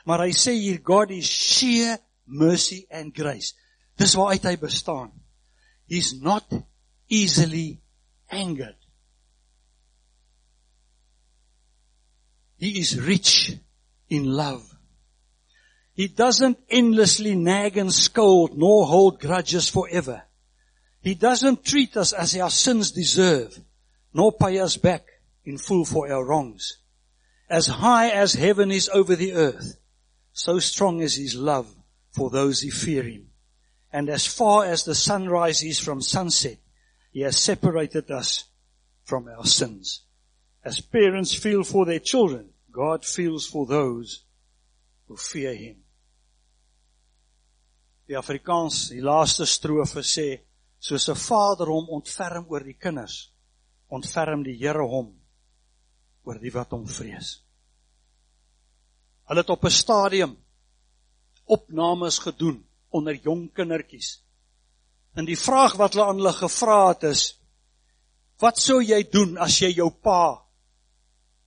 Maar 0.04 0.26
hy 0.26 0.32
sê 0.32 0.52
hier 0.52 0.80
God 0.84 1.10
is 1.10 1.26
sheer 1.26 1.98
mercy 2.26 2.86
and 2.90 3.14
grace. 3.14 3.54
Dis 3.96 4.14
waaruit 4.14 4.44
hy 4.44 4.56
bestaan. 4.56 5.10
He's 5.88 6.12
not 6.12 6.46
easily 7.08 7.80
angered. 8.28 8.76
He 12.58 12.78
is 12.78 12.96
rich 12.96 13.58
in 14.08 14.24
love. 14.24 14.62
He 15.94 16.08
doesn't 16.08 16.58
endlessly 16.68 17.34
nag 17.34 17.76
and 17.76 17.92
scold 17.92 18.56
nor 18.56 18.86
hold 18.86 19.20
grudges 19.20 19.68
forever. 19.68 20.22
He 21.02 21.14
doesn't 21.14 21.64
treat 21.64 21.96
us 21.96 22.12
as 22.12 22.36
our 22.36 22.50
sins 22.50 22.92
deserve, 22.92 23.58
nor 24.12 24.33
pay 24.33 24.59
us 24.59 24.76
back 24.76 25.07
in 25.45 25.59
full 25.59 25.85
for 25.85 26.11
our 26.11 26.25
wrongs. 26.25 26.79
As 27.49 27.67
high 27.67 28.11
as 28.11 28.35
heaven 28.35 28.71
is 28.71 28.88
over 28.90 29.17
the 29.17 29.35
earth, 29.35 29.76
so 30.33 30.59
strong 30.59 31.00
is 31.00 31.17
his 31.17 31.35
love 31.35 31.75
for 32.12 32.31
those 32.31 32.61
who 32.61 32.71
fear 32.71 33.02
him. 33.02 33.31
And 33.93 34.09
as 34.09 34.26
far 34.26 34.64
as 34.64 34.85
the 34.85 34.95
sun 34.95 35.29
rises 35.29 35.79
from 35.81 36.00
sunset, 36.00 36.59
he 37.12 37.21
has 37.23 37.37
separated 37.37 38.11
us 38.11 38.45
from 39.05 39.29
our 39.29 39.45
sins. 39.45 40.02
As 40.64 40.81
parents 40.81 41.35
feel 41.35 41.64
for 41.64 41.85
their 41.85 41.99
children, 41.99 42.50
God 42.71 43.05
feels 43.05 43.47
for 43.47 43.67
those 43.67 44.25
who 45.09 45.17
fear 45.17 45.55
him. 45.55 45.76
Die 48.09 48.14
Afrikaans, 48.14 48.90
die 48.90 49.02
laaste 49.02 49.47
strofe 49.47 50.02
sê, 50.02 50.40
soos 50.79 51.09
'n 51.09 51.19
vader 51.19 51.71
hom 51.71 51.90
ontferm 51.97 52.47
oor 52.50 52.64
die 52.67 52.75
kinders, 52.75 53.31
ontferm 53.90 54.44
die 54.47 54.56
Here 54.59 54.87
hom 54.87 55.11
oor 56.26 56.38
die 56.38 56.52
wat 56.54 56.73
hom 56.76 56.87
vrees. 56.87 57.40
Hulle 59.30 59.42
het 59.42 59.50
op 59.50 59.64
'n 59.64 59.70
stadium 59.70 60.37
opnames 61.44 62.18
gedoen 62.18 62.64
onder 62.90 63.14
jong 63.14 63.52
kindertjies. 63.52 64.23
En 65.14 65.25
die 65.25 65.38
vraag 65.38 65.75
wat 65.76 65.94
hulle 65.94 66.06
aan 66.06 66.20
hulle 66.23 66.32
gevra 66.32 66.88
het 66.88 67.02
is: 67.02 67.23
Wat 68.38 68.59
sou 68.59 68.80
jy 68.82 69.02
doen 69.11 69.38
as 69.38 69.59
jy 69.61 69.73
jou 69.75 69.90
pa 69.90 70.47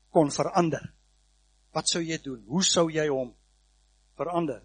kon 0.09 0.31
verander? 0.31 0.93
Wat 1.73 1.89
sou 1.89 2.03
jy 2.03 2.19
doen? 2.21 2.43
Hoe 2.47 2.63
sou 2.63 2.89
jy 2.91 3.07
hom 3.07 3.33
verander? 4.17 4.61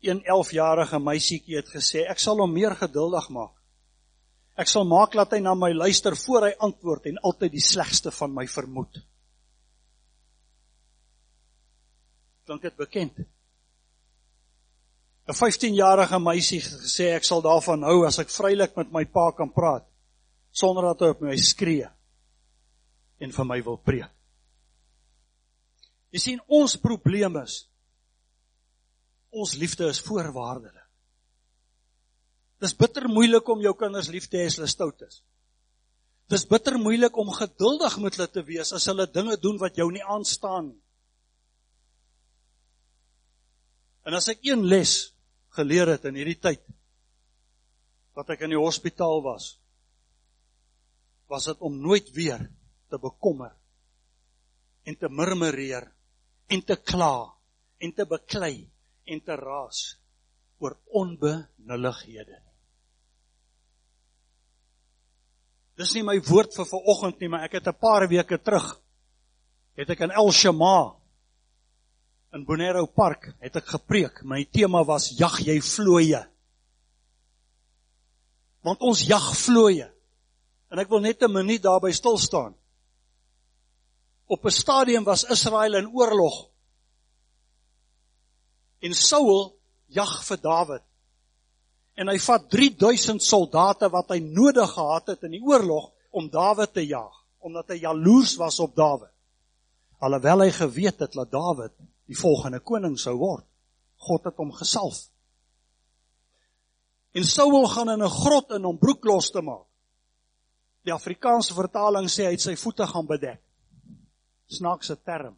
Een 0.00 0.22
11-jarige 0.22 0.98
meisietjie 0.98 1.56
het 1.56 1.68
gesê, 1.68 2.04
ek 2.08 2.18
sal 2.18 2.40
hom 2.40 2.52
meer 2.52 2.76
geduldig 2.76 3.28
maak. 3.28 3.53
Ek 4.54 4.70
sal 4.70 4.86
maak 4.86 5.16
dat 5.18 5.32
hy 5.34 5.40
na 5.42 5.54
my 5.58 5.72
luister 5.74 6.14
voor 6.16 6.48
hy 6.48 6.52
antwoord 6.62 7.08
en 7.10 7.22
altyd 7.26 7.56
die 7.56 7.64
slegste 7.64 8.12
van 8.14 8.34
my 8.34 8.46
vermoed. 8.46 9.00
Klink 12.46 12.62
dit 12.62 12.76
bekend? 12.76 13.24
'n 15.24 15.32
15-jarige 15.32 16.18
meisie 16.20 16.60
gesê 16.60 17.14
ek 17.16 17.24
sal 17.24 17.40
daarvan 17.42 17.82
hou 17.82 18.04
as 18.04 18.18
ek 18.20 18.28
vrylik 18.28 18.76
met 18.76 18.92
my 18.92 19.04
pa 19.04 19.30
kan 19.32 19.48
praat 19.48 19.86
sonder 20.52 20.84
dat 20.92 21.00
hy 21.00 21.08
op 21.14 21.22
my 21.24 21.36
skree 21.36 21.88
en 23.18 23.32
vir 23.32 23.46
my 23.48 23.58
wil 23.64 23.78
preek. 23.80 24.10
Jy 26.12 26.20
sien 26.20 26.42
ons 26.46 26.76
probleem 26.76 27.40
is 27.42 27.64
ons 29.34 29.56
liefde 29.58 29.88
is 29.90 29.98
voorwaardelik. 29.98 30.83
Dis 32.62 32.76
bitter 32.78 33.08
moeilik 33.10 33.48
om 33.48 33.62
jou 33.62 33.74
kinders 33.78 34.10
lief 34.12 34.28
te 34.30 34.38
hê 34.40 34.46
as 34.48 34.58
hulle 34.58 34.70
stout 34.70 35.02
is. 35.06 35.22
Dis 36.32 36.46
bitter 36.48 36.78
moeilik 36.80 37.16
om 37.20 37.32
geduldig 37.34 37.98
met 38.00 38.16
hulle 38.16 38.30
te 38.32 38.44
wees 38.46 38.72
as 38.72 38.86
hulle 38.88 39.06
dinge 39.10 39.36
doen 39.40 39.58
wat 39.60 39.76
jou 39.76 39.90
nie 39.92 40.04
aanstaan 40.04 40.70
nie. 40.70 40.80
En 44.04 44.16
as 44.16 44.28
ek 44.32 44.44
een 44.44 44.64
les 44.68 44.92
geleer 45.56 45.94
het 45.94 46.04
in 46.08 46.16
hierdie 46.20 46.40
tyd 46.40 46.64
wat 48.14 48.30
ek 48.34 48.44
in 48.46 48.52
die 48.54 48.60
hospitaal 48.60 49.22
was, 49.24 49.54
was 51.32 51.48
dit 51.48 51.62
om 51.64 51.80
nooit 51.82 52.10
weer 52.14 52.44
te 52.92 53.00
bekommer 53.00 53.54
en 54.84 54.96
te 55.00 55.08
murmureer 55.08 55.88
en 56.52 56.62
te 56.62 56.76
kla 56.76 57.32
en 57.80 57.92
te 57.96 58.06
beklei 58.08 58.68
en 59.08 59.20
te 59.24 59.36
raas 59.40 59.86
oor 60.62 60.76
onbenullighede. 61.00 62.43
Dis 65.76 65.94
nie 65.94 66.02
my 66.02 66.20
woord 66.28 66.54
vir 66.54 66.66
vanoggend 66.66 67.20
nie, 67.20 67.28
maar 67.28 67.44
ek 67.44 67.58
het 67.58 67.68
'n 67.68 67.80
paar 67.80 68.08
weke 68.08 68.38
terug 68.38 68.84
het 69.74 69.90
ek 69.90 70.04
in 70.06 70.14
El 70.14 70.30
Shama 70.32 70.94
in 72.34 72.44
Bonero 72.46 72.86
Park 72.86 73.32
het 73.42 73.56
ek 73.58 73.74
gepreek. 73.76 74.22
My 74.26 74.44
tema 74.44 74.84
was 74.86 75.12
jag 75.18 75.38
jy 75.42 75.60
vlooie. 75.62 76.22
Want 78.64 78.80
ons 78.80 79.04
jag 79.06 79.26
vlooie. 79.38 79.90
En 80.70 80.80
ek 80.82 80.90
wil 80.90 81.00
net 81.00 81.22
'n 81.22 81.32
minuut 81.32 81.62
daarby 81.62 81.92
stil 81.92 82.18
staan. 82.18 82.54
Op 84.26 84.44
'n 84.44 84.50
stadium 84.50 85.04
was 85.04 85.24
Israel 85.24 85.74
in 85.74 85.92
oorlog. 85.94 86.48
En 88.80 88.94
Saul 88.94 89.56
jag 89.86 90.24
vir 90.24 90.36
Dawid. 90.36 90.82
En 91.94 92.10
hy 92.10 92.18
vat 92.18 92.48
3000 92.50 93.22
soldate 93.22 93.88
wat 93.92 94.10
hy 94.14 94.18
nodig 94.24 94.70
gehad 94.74 95.12
het 95.14 95.26
in 95.28 95.36
die 95.36 95.42
oorlog 95.42 95.92
om 96.10 96.30
Dawid 96.30 96.72
te 96.74 96.86
jag, 96.86 97.12
omdat 97.38 97.70
hy 97.74 97.80
jaloers 97.84 98.34
was 98.40 98.58
op 98.60 98.74
Dawid. 98.76 99.12
Alhoewel 100.04 100.44
hy 100.44 100.50
geweet 100.50 101.00
het 101.04 101.14
dat 101.14 101.30
Dawid 101.30 101.72
die 102.10 102.18
volgende 102.18 102.60
koning 102.60 102.98
sou 103.00 103.14
word. 103.18 103.46
God 104.04 104.26
het 104.28 104.36
hom 104.36 104.50
gesalf. 104.52 105.06
En 107.14 107.24
Saul 107.24 107.66
gaan 107.70 107.90
in 107.90 108.02
'n 108.02 108.10
grot 108.10 108.50
in 108.50 108.64
om 108.64 108.78
broek 108.78 109.04
los 109.04 109.30
te 109.30 109.40
maak. 109.40 109.66
Die 110.82 110.92
Afrikaanse 110.92 111.54
vertaling 111.54 112.10
sê 112.10 112.26
hy 112.26 112.34
het 112.34 112.40
sy 112.40 112.56
voete 112.56 112.86
gaan 112.86 113.06
bedek 113.06 113.40
snaakse 114.46 114.96
term. 115.02 115.36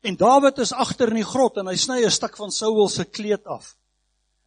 En 0.00 0.16
Dawid 0.16 0.58
is 0.58 0.72
agter 0.72 1.08
in 1.08 1.20
die 1.20 1.26
grot 1.26 1.58
en 1.58 1.66
hy 1.66 1.76
sny 1.76 2.04
'n 2.04 2.10
stuk 2.10 2.36
van 2.36 2.50
Saul 2.50 2.88
se 2.88 3.04
kleed 3.04 3.44
af. 3.46 3.76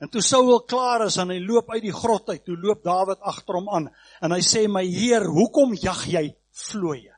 En 0.02 0.10
toe 0.10 0.24
Saul 0.26 0.64
klaar 0.66 1.06
is 1.06 1.20
en 1.22 1.30
hy 1.30 1.38
loop 1.44 1.70
uit 1.76 1.84
die 1.84 1.94
grot 1.94 2.32
uit, 2.32 2.42
toe 2.46 2.58
loop 2.58 2.82
Dawid 2.84 3.22
agter 3.22 3.60
hom 3.60 3.70
aan 3.70 3.92
en 4.22 4.34
hy 4.34 4.42
sê 4.46 4.66
my 4.68 4.84
Heer, 4.88 5.28
hoekom 5.30 5.76
jag 5.78 6.08
jy 6.10 6.26
vlooie? 6.72 7.14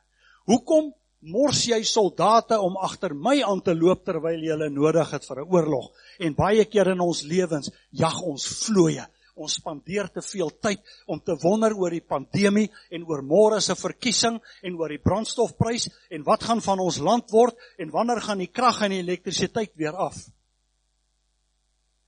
Hoekom 0.50 0.92
mors 1.32 1.62
jy 1.64 1.80
soldate 1.88 2.58
om 2.60 2.76
agter 2.76 3.14
my 3.16 3.38
aan 3.46 3.62
te 3.64 3.72
loop 3.72 4.04
terwyl 4.04 4.36
jy 4.36 4.52
hulle 4.52 4.68
nodig 4.68 5.16
het 5.16 5.24
vir 5.24 5.40
'n 5.40 5.48
oorlog? 5.48 5.90
En 6.20 6.36
baie 6.36 6.64
keer 6.64 6.92
in 6.92 7.00
ons 7.00 7.22
lewens 7.22 7.70
jag 7.90 8.20
ons 8.22 8.46
vlooie 8.66 9.08
Ons 9.34 9.56
spandeer 9.58 10.06
te 10.14 10.22
veel 10.22 10.50
tyd 10.62 10.82
om 11.10 11.18
te 11.18 11.34
wonder 11.42 11.74
oor 11.74 11.90
die 11.90 12.04
pandemie 12.06 12.68
en 12.94 13.06
oor 13.10 13.22
môre 13.26 13.58
se 13.60 13.74
verkiesing 13.74 14.38
en 14.62 14.76
oor 14.78 14.94
die 14.94 15.02
brandstofprys 15.02 15.88
en 16.14 16.22
wat 16.28 16.46
gaan 16.46 16.62
van 16.62 16.82
ons 16.84 17.00
land 17.02 17.34
word 17.34 17.58
en 17.82 17.90
wanneer 17.90 18.22
gaan 18.22 18.44
die 18.44 18.52
krag 18.52 18.84
en 18.86 18.94
die 18.94 19.02
elektrisiteit 19.02 19.74
weer 19.80 19.98
af. 19.98 20.20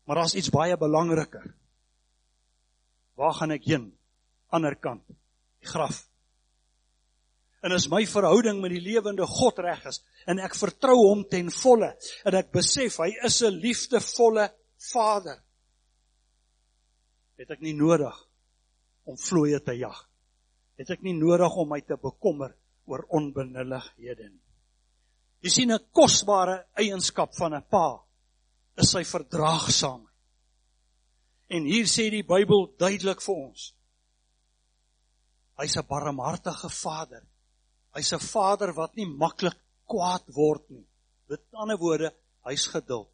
Maar 0.07 0.23
daar's 0.23 0.35
iets 0.39 0.53
baie 0.55 0.77
belangriker. 0.79 1.47
Waar 3.17 3.35
gaan 3.35 3.55
ek 3.57 3.65
heen? 3.67 3.89
Ander 4.55 4.77
kant. 4.79 5.03
Die 5.61 5.69
graf. 5.69 6.05
En 7.67 7.75
as 7.75 7.89
my 7.91 8.05
verhouding 8.07 8.61
met 8.63 8.71
die 8.71 8.85
lewende 8.85 9.27
God 9.27 9.59
reg 9.65 9.83
is 9.91 10.03
en 10.31 10.39
ek 10.39 10.55
vertrou 10.55 10.95
hom 11.01 11.25
ten 11.31 11.51
volle 11.51 11.89
en 12.29 12.37
ek 12.39 12.53
besef 12.55 13.01
hy 13.03 13.11
is 13.27 13.43
'n 13.43 13.59
liefdevolle 13.59 14.51
Vader 14.93 15.41
het 17.37 17.51
ek 17.51 17.61
nie 17.61 17.75
nodig 17.77 18.17
om 19.05 19.17
vlooie 19.21 19.61
te 19.61 19.77
jag. 19.77 19.97
Het 20.77 20.91
ek 20.97 21.03
nie 21.03 21.17
nodig 21.17 21.53
om 21.57 21.69
my 21.69 21.81
te 21.81 21.97
bekommer 21.97 22.55
oor 22.87 23.05
onbenullighede 23.09 24.29
nie. 24.29 24.43
Jy 25.43 25.51
sien 25.51 25.73
'n 25.73 25.87
kosbare 25.93 26.67
eienskap 26.75 27.35
van 27.37 27.55
'n 27.55 27.63
pa 27.71 28.06
is 28.77 28.93
sy 28.93 29.03
verdraagsaamheid. 29.05 30.13
En 31.49 31.67
hier 31.69 31.87
sê 31.87 32.09
die 32.11 32.25
Bybel 32.27 32.67
duidelik 32.79 33.23
vir 33.23 33.37
ons. 33.37 33.73
Hy's 35.57 35.77
'n 35.77 35.87
barmhartige 35.89 36.69
Vader. 36.69 37.23
Hy's 37.95 38.13
'n 38.13 38.21
Vader 38.21 38.75
wat 38.75 38.97
nie 38.97 39.07
maklik 39.07 39.57
kwaad 39.87 40.25
word 40.35 40.71
nie. 40.71 40.87
Met 41.29 41.41
ander 41.53 41.79
woorde, 41.79 42.13
hy's 42.45 42.67
geduld. 42.67 43.11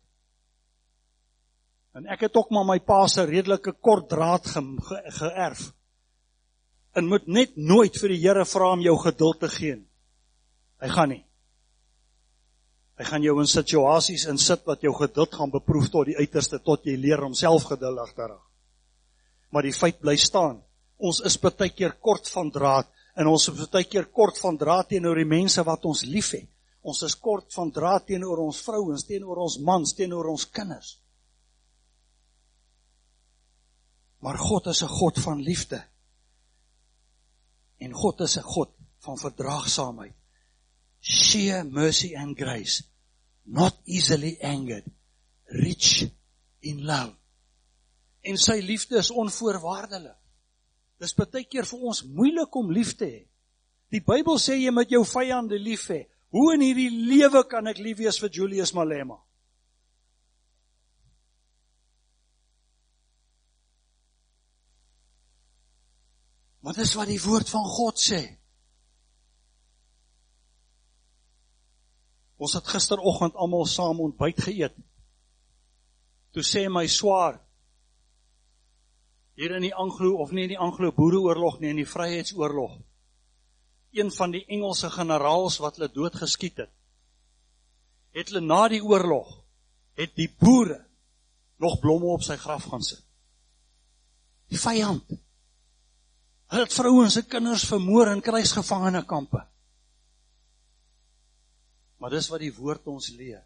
En 1.94 2.06
ek 2.06 2.20
het 2.20 2.36
ook 2.36 2.50
maar 2.50 2.64
my 2.64 2.78
pa 2.80 3.06
se 3.06 3.24
redelike 3.24 3.72
kort 3.72 4.08
draad 4.08 4.46
ge, 4.46 4.60
ge, 4.80 4.98
geërf. 5.20 5.72
En 6.92 7.08
moet 7.08 7.26
net 7.26 7.56
nooit 7.56 7.96
vir 8.00 8.08
die 8.08 8.20
Here 8.20 8.44
vra 8.44 8.72
om 8.72 8.80
jou 8.80 8.96
geduld 8.98 9.40
te 9.40 9.48
gee. 9.48 9.76
Hy 10.80 10.88
gaan 10.88 11.08
nie. 11.08 11.24
Hy 13.02 13.08
gaan 13.08 13.24
jou 13.26 13.32
in 13.42 13.48
situasies 13.50 14.28
insit 14.30 14.60
wat 14.68 14.84
jou 14.86 14.92
geduld 14.94 15.32
gaan 15.34 15.50
beproef 15.50 15.88
tot 15.90 16.06
die 16.06 16.14
uiterste 16.14 16.60
tot 16.62 16.84
jy 16.86 16.92
leer 16.94 17.24
om 17.26 17.32
self 17.34 17.64
geduldig 17.72 18.12
te 18.14 18.28
raak. 18.28 18.44
Maar 19.50 19.66
die 19.66 19.74
feit 19.74 19.98
bly 19.98 20.14
staan. 20.14 20.60
Ons 21.02 21.18
is 21.26 21.34
baie 21.42 21.72
keer 21.74 21.96
kort 21.98 22.30
van 22.30 22.52
draad 22.54 22.86
en 23.18 23.26
ons 23.26 23.48
is 23.50 23.72
baie 23.72 23.88
keer 23.90 24.06
kort 24.06 24.38
van 24.38 24.54
draad 24.60 24.92
teenoor 24.92 25.18
die 25.18 25.26
mense 25.26 25.64
wat 25.66 25.82
ons 25.90 26.04
liefhet. 26.06 26.46
Ons 26.86 27.02
is 27.02 27.18
kort 27.18 27.50
van 27.56 27.74
draad 27.74 28.06
teenoor 28.06 28.44
ons 28.44 28.62
vrouens, 28.62 29.02
teenoor 29.02 29.42
ons 29.48 29.58
mans, 29.58 29.94
teenoor 29.98 30.30
ons 30.30 30.46
kinders. 30.54 30.94
Maar 34.22 34.38
God 34.38 34.70
is 34.70 34.82
'n 34.82 34.94
God 34.94 35.18
van 35.18 35.42
liefde. 35.42 35.82
En 37.80 37.92
God 37.92 38.20
is 38.20 38.38
'n 38.38 38.46
God 38.46 38.70
van 38.98 39.18
verdraagsaamheid. 39.18 40.14
Sheer 41.00 41.66
mercy 41.66 42.14
and 42.14 42.38
grace, 42.38 42.91
not 43.44 43.76
easily 43.84 44.38
angered, 44.40 44.86
rich 45.46 46.10
in 46.62 46.84
love. 46.84 47.14
En 48.22 48.38
sy 48.38 48.60
liefde 48.62 49.00
is 49.00 49.10
onvoorwaardelik. 49.10 50.18
Dis 51.02 51.14
baie 51.18 51.42
keer 51.50 51.66
vir 51.66 51.86
ons 51.90 52.04
moeilik 52.06 52.56
om 52.56 52.70
lief 52.70 52.94
te 52.94 53.08
hê. 53.08 53.22
Die 53.92 54.00
Bybel 54.00 54.38
sê 54.40 54.54
jy 54.60 54.70
moet 54.72 54.92
jou 54.92 55.02
vyande 55.04 55.58
lief 55.58 55.88
hê. 55.90 56.04
Hoe 56.32 56.54
in 56.54 56.62
hierdie 56.64 56.88
lewe 57.10 57.42
kan 57.50 57.66
ek 57.68 57.82
lief 57.82 57.98
wees 57.98 58.20
vir 58.22 58.30
Julius 58.32 58.72
Malema? 58.72 59.18
Wat 66.62 66.78
is 66.78 66.94
wat 66.94 67.10
die 67.10 67.20
woord 67.20 67.50
van 67.50 67.66
God 67.66 67.98
sê? 67.98 68.22
Ons 72.42 72.56
het 72.58 72.70
gisteroggend 72.74 73.36
almal 73.38 73.68
saam 73.70 74.00
ontbyt 74.02 74.40
geëet. 74.48 74.74
Toe 76.34 76.42
sê 76.46 76.64
my 76.72 76.86
swaar 76.90 77.38
hier 79.38 79.54
in 79.56 79.64
die 79.64 79.74
Anglo 79.74 80.16
of 80.22 80.32
nie 80.34 80.44
in 80.48 80.52
die 80.52 80.60
Anglo-Boereoorlog 80.60 81.60
nie, 81.60 81.70
in 81.72 81.80
die 81.80 81.88
Vryheidsoorlog. 81.88 82.74
Een 83.96 84.10
van 84.12 84.34
die 84.34 84.42
Engelse 84.48 84.90
generaals 84.92 85.58
wat 85.62 85.78
hulle 85.78 85.90
doodgeskiet 85.92 86.64
het. 86.64 86.72
Het 88.16 88.32
hulle 88.32 88.44
na 88.44 88.66
die 88.72 88.82
oorlog 88.84 89.30
het 89.96 90.16
die 90.16 90.28
boere 90.40 90.82
nog 91.62 91.78
blomme 91.80 92.10
op 92.12 92.24
sy 92.26 92.36
graf 92.40 92.66
gaan 92.72 92.84
sit. 92.84 93.04
Die 94.52 94.60
vyand 94.60 95.14
Hulle 96.52 96.66
het 96.66 96.74
vrouens 96.76 97.14
en 97.16 97.24
kinders 97.32 97.62
vermoor 97.64 98.10
in 98.12 98.20
kruisgevangene 98.20 99.00
kampe. 99.08 99.40
Maar 102.02 102.16
dis 102.16 102.26
wat 102.32 102.42
die 102.42 102.50
woord 102.50 102.88
ons 102.90 103.12
leer 103.14 103.44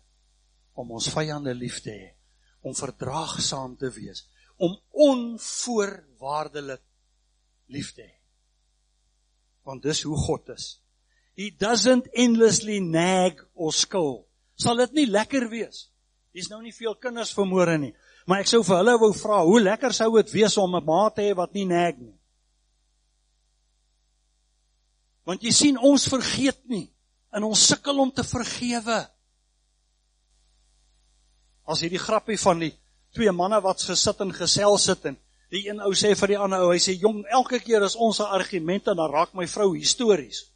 om 0.81 0.95
ons 0.97 1.11
vyande 1.13 1.53
lief 1.53 1.83
te 1.85 1.93
hê, 1.93 2.09
om 2.65 2.73
verdraagsaam 2.77 3.75
te 3.77 3.91
wees, 3.93 4.23
om 4.57 4.73
onvoorwaardelik 5.07 6.81
lief 7.73 7.91
te 7.97 8.07
hê. 8.07 8.15
Want 9.69 9.85
dis 9.85 10.01
hoe 10.09 10.17
God 10.25 10.49
is. 10.57 10.81
He 11.37 11.51
doesn't 11.53 12.09
endlessly 12.17 12.81
nag 12.81 13.45
or 13.53 13.77
scold. 13.77 14.25
Sal 14.57 14.81
dit 14.81 15.03
nie 15.03 15.07
lekker 15.11 15.51
wees? 15.53 15.91
Hier's 16.33 16.49
nou 16.49 16.63
nie 16.65 16.73
veel 16.73 16.97
kinders 17.01 17.35
vermoor 17.37 17.75
nie, 17.81 17.93
maar 18.25 18.41
ek 18.41 18.49
sou 18.49 18.63
vir 18.65 18.81
hulle 18.81 18.97
wou 19.05 19.13
vra, 19.17 19.45
hoe 19.45 19.61
lekker 19.61 19.93
sou 19.97 20.15
dit 20.17 20.33
wees 20.33 20.57
om 20.57 20.77
'n 20.77 20.85
ma 20.85 21.11
te 21.13 21.29
hê 21.29 21.37
wat 21.37 21.53
nie 21.53 21.69
nag 21.69 22.01
nie? 22.01 22.17
Want 25.29 25.43
jy 25.43 25.53
sien 25.53 25.77
ons 25.77 26.09
vergeet 26.09 26.65
nie 26.65 26.89
en 27.37 27.45
ons 27.45 27.67
sukkel 27.69 28.01
om 28.01 28.11
te 28.13 28.25
vergewe. 28.25 29.03
As 31.69 31.83
hierdie 31.85 32.01
grappie 32.01 32.39
van 32.41 32.63
die 32.65 32.73
twee 33.17 33.33
manne 33.33 33.61
wat 33.65 33.85
gesit 33.85 34.21
en 34.25 34.33
gesels 34.35 34.89
sit 34.89 35.05
en 35.11 35.17
die 35.53 35.67
een 35.69 35.81
ou 35.85 35.93
sê 35.95 36.15
vir 36.19 36.33
die 36.33 36.39
ander 36.41 36.65
ou, 36.65 36.73
hy 36.73 36.81
sê 36.83 36.97
jong, 36.97 37.23
elke 37.31 37.61
keer 37.63 37.85
as 37.85 37.97
ons 37.97 38.21
'n 38.21 38.33
argument 38.39 38.89
en 38.89 38.97
dan 38.97 39.13
raak 39.13 39.35
my 39.35 39.47
vrou 39.47 39.75
histories. 39.75 40.47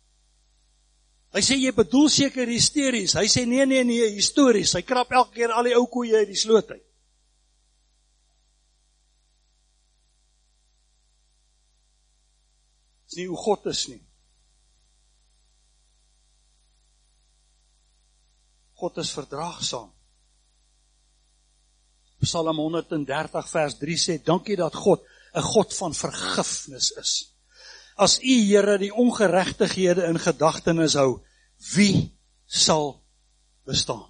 Hy 1.31 1.41
sê 1.41 1.55
jy 1.55 1.71
bedoel 1.71 2.09
seker 2.09 2.49
hysteries. 2.49 3.15
Hy 3.15 3.29
sê 3.29 3.47
nee 3.47 3.67
nee 3.67 3.85
nee, 3.85 4.09
histories. 4.11 4.75
Hy 4.75 4.83
krap 4.83 5.13
elke 5.13 5.35
keer 5.35 5.53
al 5.53 5.65
die 5.65 5.77
ou 5.77 5.87
koeie 5.87 6.17
uit 6.17 6.29
die 6.29 6.37
sloot 6.37 6.71
uit. 6.71 6.87
Dis 13.07 13.19
nie 13.19 13.27
hoe 13.27 13.37
God 13.37 13.67
is 13.67 13.89
nie. 13.89 14.10
God 18.81 19.01
is 19.03 19.13
verdraagsaam. 19.13 19.91
Psalm 22.21 22.57
130 22.61 23.49
vers 23.49 23.77
3 23.81 23.97
sê: 23.97 24.19
"Dankie 24.25 24.57
dat 24.57 24.75
God 24.75 25.05
'n 25.35 25.43
God 25.43 25.75
van 25.75 25.95
vergifnis 25.95 26.91
is. 26.91 27.13
As 27.97 28.19
U 28.19 28.37
Here 28.49 28.79
die 28.79 28.93
ongeregtighede 28.93 30.05
in 30.09 30.19
gedagtenis 30.19 30.95
hou, 30.95 31.21
wie 31.75 32.17
sal 32.47 33.03
bestaan?" 33.65 34.09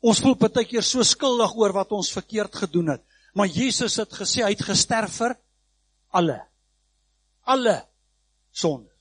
Ons 0.00 0.20
voel 0.20 0.36
baie 0.36 0.64
keer 0.64 0.82
so 0.82 1.02
skuldig 1.02 1.54
oor 1.56 1.72
wat 1.72 1.92
ons 1.92 2.12
verkeerd 2.12 2.54
gedoen 2.54 2.88
het, 2.88 3.02
maar 3.34 3.46
Jesus 3.46 3.96
het 3.96 4.12
gesê 4.12 4.44
hy 4.44 4.52
het 4.54 4.62
gesterf 4.62 5.16
vir 5.16 5.36
alle. 6.10 6.40
Alle 7.44 7.86
sondes. 8.52 8.92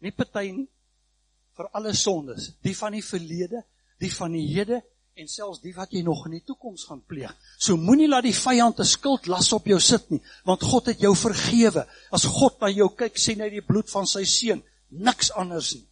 Nie 0.00 0.12
party 0.12 0.50
nie 0.52 0.68
vir 1.58 1.72
alle 1.74 1.94
sondes, 1.96 2.52
die 2.62 2.76
van 2.78 2.94
die 2.94 3.02
verlede, 3.02 3.64
die 3.98 4.12
van 4.14 4.34
die 4.36 4.46
hede 4.46 4.78
en 5.18 5.26
selfs 5.26 5.58
die 5.58 5.74
wat 5.74 5.90
jy 5.90 6.04
nog 6.06 6.22
in 6.28 6.36
die 6.36 6.44
toekoms 6.46 6.84
gaan 6.86 7.00
pleeg. 7.10 7.32
So 7.58 7.74
moenie 7.76 8.06
laat 8.06 8.28
die 8.28 8.36
vyand 8.36 8.78
'n 8.78 8.86
skuldlas 8.86 9.52
op 9.52 9.66
jou 9.66 9.80
sit 9.80 10.10
nie, 10.10 10.22
want 10.44 10.62
God 10.62 10.86
het 10.86 11.00
jou 11.00 11.14
vergewe. 11.16 11.86
As 12.12 12.24
God 12.24 12.60
na 12.60 12.70
jou 12.70 12.88
kyk, 12.94 13.18
sien 13.18 13.40
hy 13.40 13.50
die 13.50 13.66
bloed 13.66 13.90
van 13.90 14.06
sy 14.06 14.24
seun, 14.24 14.62
niks 14.90 15.30
anders 15.30 15.74
nie. 15.74 15.86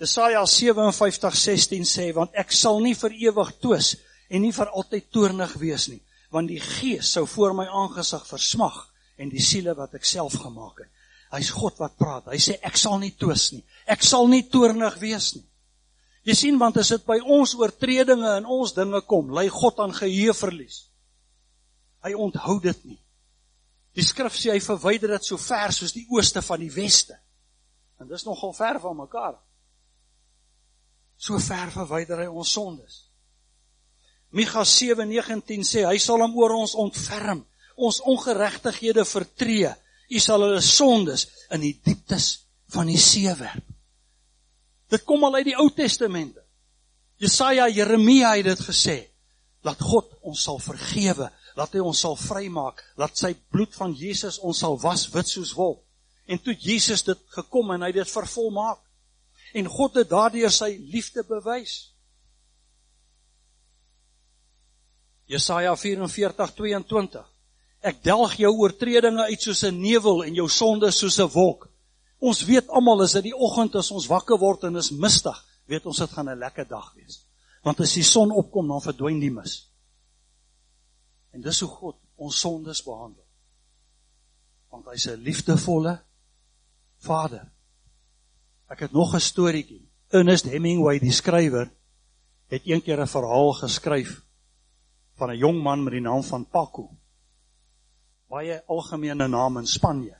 Jesaja 0.00 0.46
57:16 0.46 1.84
sê, 1.84 2.14
want 2.14 2.30
ek 2.34 2.52
sal 2.52 2.80
nie 2.80 2.94
vir 2.94 3.12
ewig 3.12 3.52
twis 3.60 3.96
en 4.30 4.42
nie 4.42 4.52
vir 4.52 4.70
altyd 4.70 5.10
toornig 5.10 5.54
wees 5.54 5.88
nie, 5.88 6.00
want 6.30 6.48
die 6.48 6.60
gees 6.60 7.12
sou 7.12 7.26
voor 7.26 7.54
my 7.54 7.66
aangesig 7.66 8.26
versmag 8.26 8.88
en 9.18 9.28
die 9.28 9.42
siele 9.42 9.74
wat 9.74 9.94
ek 9.94 10.04
self 10.04 10.32
gemaak 10.32 10.78
het. 10.78 10.88
Hy's 11.32 11.50
God 11.50 11.78
wat 11.80 11.96
praat. 11.96 12.26
Hy 12.32 12.40
sê 12.40 12.58
ek 12.62 12.76
sal 12.76 12.98
nie 12.98 13.14
twis 13.16 13.52
nie. 13.52 13.62
Ek 13.86 14.04
sal 14.06 14.28
nie 14.30 14.44
toornig 14.50 14.98
wees 15.02 15.32
nie. 15.36 15.46
Jy 16.22 16.34
sien 16.38 16.58
want 16.58 16.78
as 16.78 16.92
dit 16.94 17.04
by 17.06 17.18
ons 17.20 17.54
oortredinge 17.58 18.36
en 18.38 18.46
ons 18.46 18.74
dinge 18.76 19.00
kom, 19.10 19.32
lei 19.34 19.48
God 19.50 19.80
aan 19.82 19.94
geheue 19.96 20.34
verlies. 20.38 20.84
Hy 22.06 22.14
onthou 22.14 22.60
dit 22.62 22.84
nie. 22.86 22.98
Die 23.98 24.06
skrif 24.06 24.36
sê 24.38 24.54
hy 24.54 24.62
verwyder 24.62 25.16
dit 25.16 25.26
so 25.26 25.38
ver 25.38 25.74
soos 25.74 25.94
die 25.96 26.06
ooste 26.14 26.42
van 26.42 26.62
die 26.62 26.70
weste. 26.72 27.18
En 28.00 28.08
dis 28.08 28.24
nogal 28.26 28.54
ver 28.56 28.78
van 28.82 28.96
mekaar. 29.02 29.34
So 31.18 31.38
ver 31.42 31.74
verwyder 31.74 32.22
hy 32.22 32.30
ons 32.30 32.54
sondes. 32.54 33.02
Micha 34.32 34.64
7:19 34.64 35.66
sê 35.66 35.84
hy 35.86 35.98
sal 35.98 36.22
hom 36.22 36.34
oor 36.38 36.54
ons 36.56 36.74
ontferm, 36.78 37.42
ons 37.76 38.00
ongeregtighede 38.08 39.04
vertree 39.04 39.74
U 40.12 40.20
sal 40.20 40.44
hulle 40.44 40.60
sondes 40.64 41.26
in 41.54 41.62
die 41.64 41.76
dieptes 41.84 42.42
van 42.74 42.90
die 42.90 43.00
see 43.00 43.32
werp. 43.38 43.64
Dit 44.92 45.06
kom 45.08 45.24
al 45.24 45.40
uit 45.40 45.48
die 45.48 45.56
Ou 45.56 45.70
Testament. 45.72 46.36
Jesaja, 47.22 47.68
Jeremia 47.72 48.34
het 48.36 48.50
dit 48.50 48.64
gesê. 48.66 48.98
Laat 49.64 49.80
God 49.80 50.10
ons 50.26 50.42
sal 50.42 50.58
vergewe, 50.60 51.28
laat 51.56 51.74
hy 51.76 51.80
ons 51.84 52.00
sal 52.02 52.16
vrymaak, 52.18 52.82
laat 52.98 53.14
sy 53.16 53.30
bloed 53.54 53.72
van 53.78 53.94
Jesus 53.94 54.40
ons 54.42 54.58
sal 54.58 54.74
was 54.82 55.06
wit 55.14 55.30
soos 55.30 55.52
wol. 55.54 55.78
En 56.26 56.40
toe 56.42 56.54
Jesus 56.58 57.04
dit 57.06 57.20
gekom 57.36 57.70
en 57.74 57.86
hy 57.86 57.92
dit 57.94 58.10
vervolmaak. 58.10 58.82
En 59.54 59.68
God 59.70 60.00
het 60.00 60.10
daardeur 60.10 60.50
sy 60.52 60.74
liefde 60.92 61.22
bewys. 61.28 61.92
Jesaja 65.30 65.76
44:22 65.78 67.22
Ek 67.82 68.02
delg 68.04 68.36
jou 68.38 68.52
oortredinge 68.62 69.24
uit 69.30 69.42
soos 69.42 69.64
'n 69.64 69.80
nevel 69.80 70.24
en 70.24 70.34
jou 70.34 70.48
sonde 70.48 70.90
soos 70.90 71.18
'n 71.18 71.30
wolk. 71.34 71.71
Ons 72.22 72.44
weet 72.46 72.70
almal 72.70 73.02
as 73.04 73.16
dit 73.18 73.30
die 73.30 73.34
oggend 73.34 73.74
as 73.80 73.90
ons 73.94 74.06
wakker 74.10 74.38
word 74.38 74.68
en 74.68 74.78
is 74.78 74.92
mistig, 74.94 75.36
weet 75.70 75.86
ons 75.90 75.98
dit 75.98 76.10
gaan 76.10 76.30
'n 76.30 76.38
lekker 76.38 76.68
dag 76.68 76.92
wees. 76.94 77.26
Want 77.64 77.80
as 77.80 77.94
die 77.94 78.06
son 78.06 78.30
opkom, 78.30 78.68
dan 78.68 78.80
verdwyn 78.80 79.20
die 79.20 79.30
mis. 79.30 79.68
En 81.32 81.40
dis 81.40 81.60
hoe 81.60 81.68
God 81.68 81.96
ons 82.16 82.40
sondes 82.40 82.82
behandel. 82.82 83.24
Want 84.70 84.86
hy's 84.86 85.06
'n 85.06 85.22
liefdevolle 85.22 86.00
Vader. 86.98 87.50
Ek 88.68 88.80
het 88.80 88.92
nog 88.92 89.14
'n 89.14 89.20
storieetjie. 89.20 89.88
Ernest 90.10 90.44
Hemingway, 90.44 90.98
die 90.98 91.12
skrywer, 91.12 91.70
het 92.48 92.62
eendag 92.64 92.98
'n 92.98 93.06
verhaal 93.06 93.52
geskryf 93.52 94.22
van 95.14 95.30
'n 95.30 95.38
jong 95.38 95.62
man 95.62 95.84
met 95.84 95.92
die 95.92 96.00
naam 96.00 96.22
van 96.22 96.46
Paco 96.46 97.02
baie 98.32 98.62
algemene 98.66 99.28
naam 99.28 99.60
in 99.60 99.66
Spanje. 99.68 100.16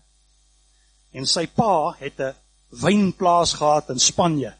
En 1.12 1.27
sy 1.27 1.46
pa 1.46 1.94
het 1.98 2.20
'n 2.20 2.35
wynplaas 2.83 3.55
gehad 3.55 3.88
in 3.88 3.98
Spanje. 3.98 4.55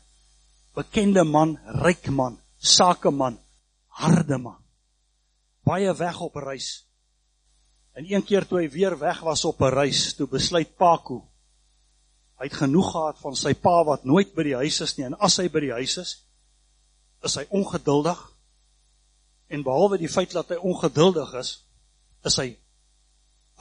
Bekende 0.75 1.25
man, 1.25 1.59
ryk 1.65 2.09
man, 2.09 2.39
sakeman, 2.59 3.39
harde 3.87 4.39
man. 4.39 4.61
Baie 5.65 5.95
weg 5.95 6.21
op 6.21 6.35
reis. 6.35 6.87
En 7.93 8.05
een 8.13 8.25
keer 8.25 8.47
toe 8.47 8.59
hy 8.59 8.71
weer 8.71 8.99
weg 8.99 9.21
was 9.21 9.45
op 9.45 9.61
'n 9.61 9.75
reis, 9.75 10.15
toe 10.15 10.27
besluit 10.27 10.77
Paku 10.77 11.23
hy 12.43 12.49
het 12.51 12.59
genoeg 12.59 12.89
gehad 12.91 13.19
van 13.23 13.37
sy 13.39 13.53
pa 13.55 13.85
wat 13.87 14.03
nooit 14.03 14.33
by 14.35 14.43
die 14.43 14.57
huis 14.59 14.81
is 14.83 14.97
nie 14.99 15.07
en 15.07 15.15
as 15.23 15.37
hy 15.39 15.45
by 15.47 15.61
die 15.63 15.75
huis 15.77 15.93
is, 16.03 16.13
is 17.23 17.37
hy 17.39 17.45
ongeduldig. 17.55 18.19
En 19.55 19.63
behalwe 19.63 20.01
die 20.01 20.11
feit 20.11 20.35
dat 20.35 20.51
hy 20.51 20.59
ongeduldig 20.59 21.37
is, 21.39 21.53
is 22.27 22.39
hy 22.43 22.49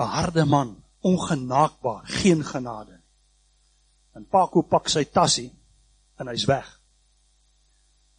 'n 0.02 0.10
harde 0.18 0.46
man, 0.50 0.81
ongenaakbaar, 1.02 2.06
geen 2.22 2.44
genade 2.46 2.92
nie. 2.92 3.02
En 4.14 4.26
Paku 4.28 4.62
pak 4.68 4.90
sy 4.92 5.06
tassie 5.08 5.50
en 6.20 6.28
hy's 6.28 6.46
weg. 6.50 6.68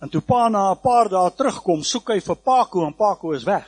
En 0.03 0.11
toe 0.11 0.23
pa 0.25 0.49
na 0.49 0.71
'n 0.73 0.81
paar 0.81 1.09
dae 1.09 1.31
terugkom, 1.31 1.83
soek 1.83 2.09
hy 2.09 2.21
vir 2.21 2.37
Paku 2.37 2.87
en 2.87 2.95
Paku 2.95 3.35
is 3.37 3.45
weg. 3.45 3.67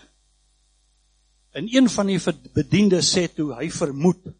En 1.53 1.68
een 1.77 1.88
van 1.88 2.07
die 2.07 2.20
bediendes 2.53 3.12
sê 3.16 3.29
toe 3.35 3.55
hy 3.55 3.70
vermoed 3.70 4.35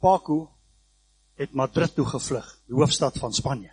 Paku 0.00 0.48
het 1.34 1.52
Madrid 1.52 1.94
toe 1.94 2.06
gevlug, 2.06 2.58
die 2.66 2.74
hoofstad 2.74 3.18
van 3.18 3.32
Spanje. 3.32 3.70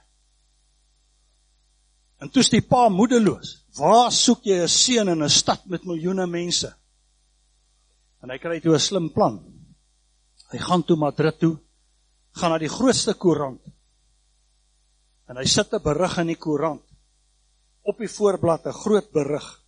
En 2.19 2.29
toe 2.29 2.41
is 2.41 2.49
die 2.49 2.61
pa 2.61 2.89
moedeloos. 2.89 3.65
Waar 3.79 4.11
soek 4.11 4.43
jy 4.43 4.61
'n 4.63 4.67
seun 4.67 5.07
in 5.07 5.23
'n 5.23 5.29
stad 5.29 5.65
met 5.65 5.85
miljoene 5.85 6.27
mense? 6.27 6.78
En 8.21 8.29
hy 8.29 8.37
kry 8.37 8.59
toe 8.59 8.75
'n 8.75 8.79
slim 8.79 9.09
plan. 9.13 9.39
Hy 10.51 10.57
gaan 10.57 10.83
toe 10.83 10.97
Madrid 10.97 11.39
toe, 11.39 11.57
gaan 12.31 12.51
na 12.51 12.57
die 12.57 12.69
grootste 12.69 13.13
koerant. 13.13 13.61
En 15.27 15.37
hy 15.37 15.45
sit 15.45 15.73
'n 15.73 15.83
berig 15.83 16.17
in 16.17 16.27
die 16.27 16.35
koerant. 16.35 16.83
Op 17.83 17.97
die 17.97 18.09
voorblad 18.09 18.65
'n 18.65 18.73
groot 18.73 19.11
berig 19.11 19.59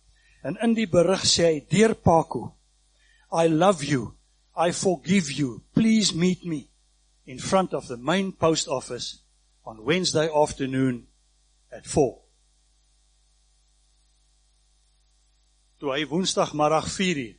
En 0.42 0.58
in 0.58 0.74
die 0.74 0.88
berig 0.90 1.22
sê 1.26 1.46
hy: 1.46 1.60
"Dear 1.70 1.94
Paku, 1.94 2.50
I 3.30 3.48
love 3.48 3.86
you. 3.86 4.14
I 4.56 4.72
forgive 4.72 5.32
you. 5.32 5.62
Please 5.72 6.16
meet 6.16 6.44
me 6.44 6.68
in 7.24 7.38
front 7.38 7.72
of 7.72 7.86
the 7.86 7.96
main 7.96 8.32
post 8.32 8.68
office 8.68 9.22
on 9.62 9.84
Wednesday 9.84 10.28
afternoon 10.28 11.06
at 11.70 11.86
4." 11.86 12.18
Toe 15.78 15.94
hy 15.94 16.06
Woensdagmiddag 16.06 16.90
4:00 16.90 17.38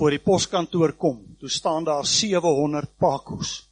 voor 0.00 0.14
die 0.14 0.22
poskantoor 0.24 0.94
kom, 0.96 1.18
toe 1.36 1.48
staan 1.52 1.84
daar 1.84 2.06
700 2.08 2.96
Pakus 2.96 3.66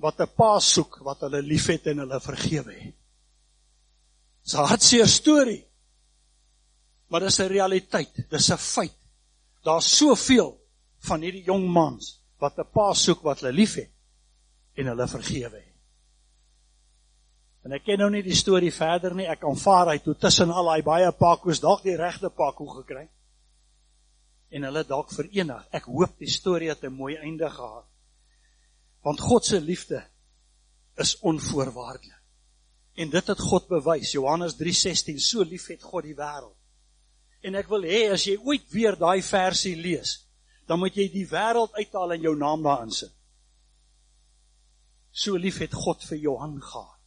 wat 0.00 0.20
'n 0.20 0.32
pa 0.36 0.58
soek 0.60 0.98
wat 1.04 1.20
hulle 1.20 1.42
liefhet 1.42 1.86
en 1.86 1.98
hulle 1.98 2.20
vergewe 2.20 2.72
het. 2.72 2.94
'n 4.52 4.66
Hartseer 4.68 5.08
storie. 5.08 5.66
Maar 7.08 7.20
dis 7.20 7.38
'n 7.38 7.48
realiteit, 7.48 8.30
dis 8.30 8.50
'n 8.50 8.56
feit. 8.56 8.96
Daar's 9.62 9.96
soveel 9.96 10.60
van 10.98 11.20
hierdie 11.20 11.44
jong 11.44 11.68
mans 11.68 12.20
wat 12.38 12.58
'n 12.58 12.70
pa 12.72 12.94
soek 12.94 13.22
wat 13.22 13.40
hulle 13.40 13.52
liefhet 13.52 13.90
en 14.74 14.86
hulle 14.86 15.08
vergewe 15.08 15.56
het. 15.56 15.74
En 17.64 17.72
ek 17.72 17.84
ken 17.84 17.98
nou 17.98 18.10
nie 18.10 18.22
die 18.22 18.34
storie 18.34 18.72
verder 18.72 19.14
nie. 19.14 19.26
Ek 19.26 19.44
aanvaar 19.44 19.88
hy 19.88 19.98
toe 19.98 20.14
tussen 20.14 20.50
al 20.50 20.64
daai 20.64 20.82
baie 20.82 21.12
pakos 21.12 21.60
dalk 21.60 21.82
die 21.82 21.96
regte 21.96 22.30
pako 22.30 22.66
gekry. 22.66 23.08
En 24.54 24.66
hulle 24.68 24.84
dalk 24.86 25.12
verenig. 25.12 25.62
Ek 25.74 25.88
hoop 25.90 26.18
die 26.22 26.30
storie 26.30 26.70
het 26.70 26.84
'n 26.84 26.94
mooi 26.94 27.16
einde 27.16 27.50
gehad. 27.50 27.86
Want 29.02 29.20
God 29.20 29.44
se 29.44 29.60
liefde 29.60 30.04
is 30.96 31.18
onvoorwaardelik. 31.18 32.22
En 32.94 33.10
dit 33.10 33.26
het 33.26 33.40
God 33.40 33.68
bewys. 33.68 34.12
Johannes 34.12 34.54
3:16 34.54 35.18
so 35.18 35.42
lief 35.42 35.66
het 35.66 35.82
God 35.82 36.04
die 36.04 36.14
wêreld 36.14 36.56
En 37.44 37.58
ek 37.60 37.68
wil 37.68 37.84
hê 37.84 38.06
as 38.14 38.24
jy 38.24 38.38
ooit 38.40 38.64
weer 38.72 38.96
daai 38.96 39.20
versie 39.24 39.74
lees, 39.76 40.16
dan 40.64 40.80
moet 40.80 40.96
jy 40.96 41.10
die 41.12 41.26
wêreld 41.28 41.74
uithaal 41.76 42.16
en 42.16 42.24
jou 42.24 42.32
naam 42.40 42.64
daarin 42.64 42.92
sit. 42.94 43.12
So 45.12 45.36
lief 45.36 45.60
het 45.60 45.74
God 45.76 46.02
vir 46.08 46.22
Johan 46.22 46.56
gehad. 46.64 47.00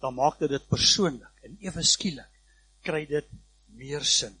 Dan 0.00 0.16
maak 0.16 0.40
dit 0.40 0.50
dit 0.50 0.64
persoonlik 0.70 1.44
en 1.44 1.60
ewe 1.60 1.84
skielik 1.84 2.32
kry 2.86 3.04
dit 3.10 3.28
meer 3.76 4.04
sin. 4.04 4.34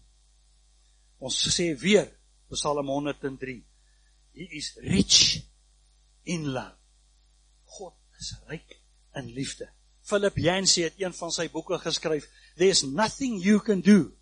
Ons 1.18 1.36
sê 1.52 1.72
weer 1.80 2.08
Psalm 2.50 2.88
103. 2.88 3.62
He 4.36 4.48
is 4.58 4.74
rich 4.82 5.42
in 6.24 6.52
love. 6.52 6.76
God 7.78 7.94
is 8.20 8.34
ryk 8.48 8.76
in 9.16 9.32
liefde. 9.34 9.68
Philip 10.06 10.36
Yancey 10.38 10.84
het 10.86 11.00
een 11.00 11.14
van 11.16 11.32
sy 11.34 11.48
boeke 11.50 11.78
geskryf 11.82 12.28
There's 12.56 12.84
nothing 12.84 13.40
you 13.42 13.60
can 13.60 13.80
do 13.80 14.12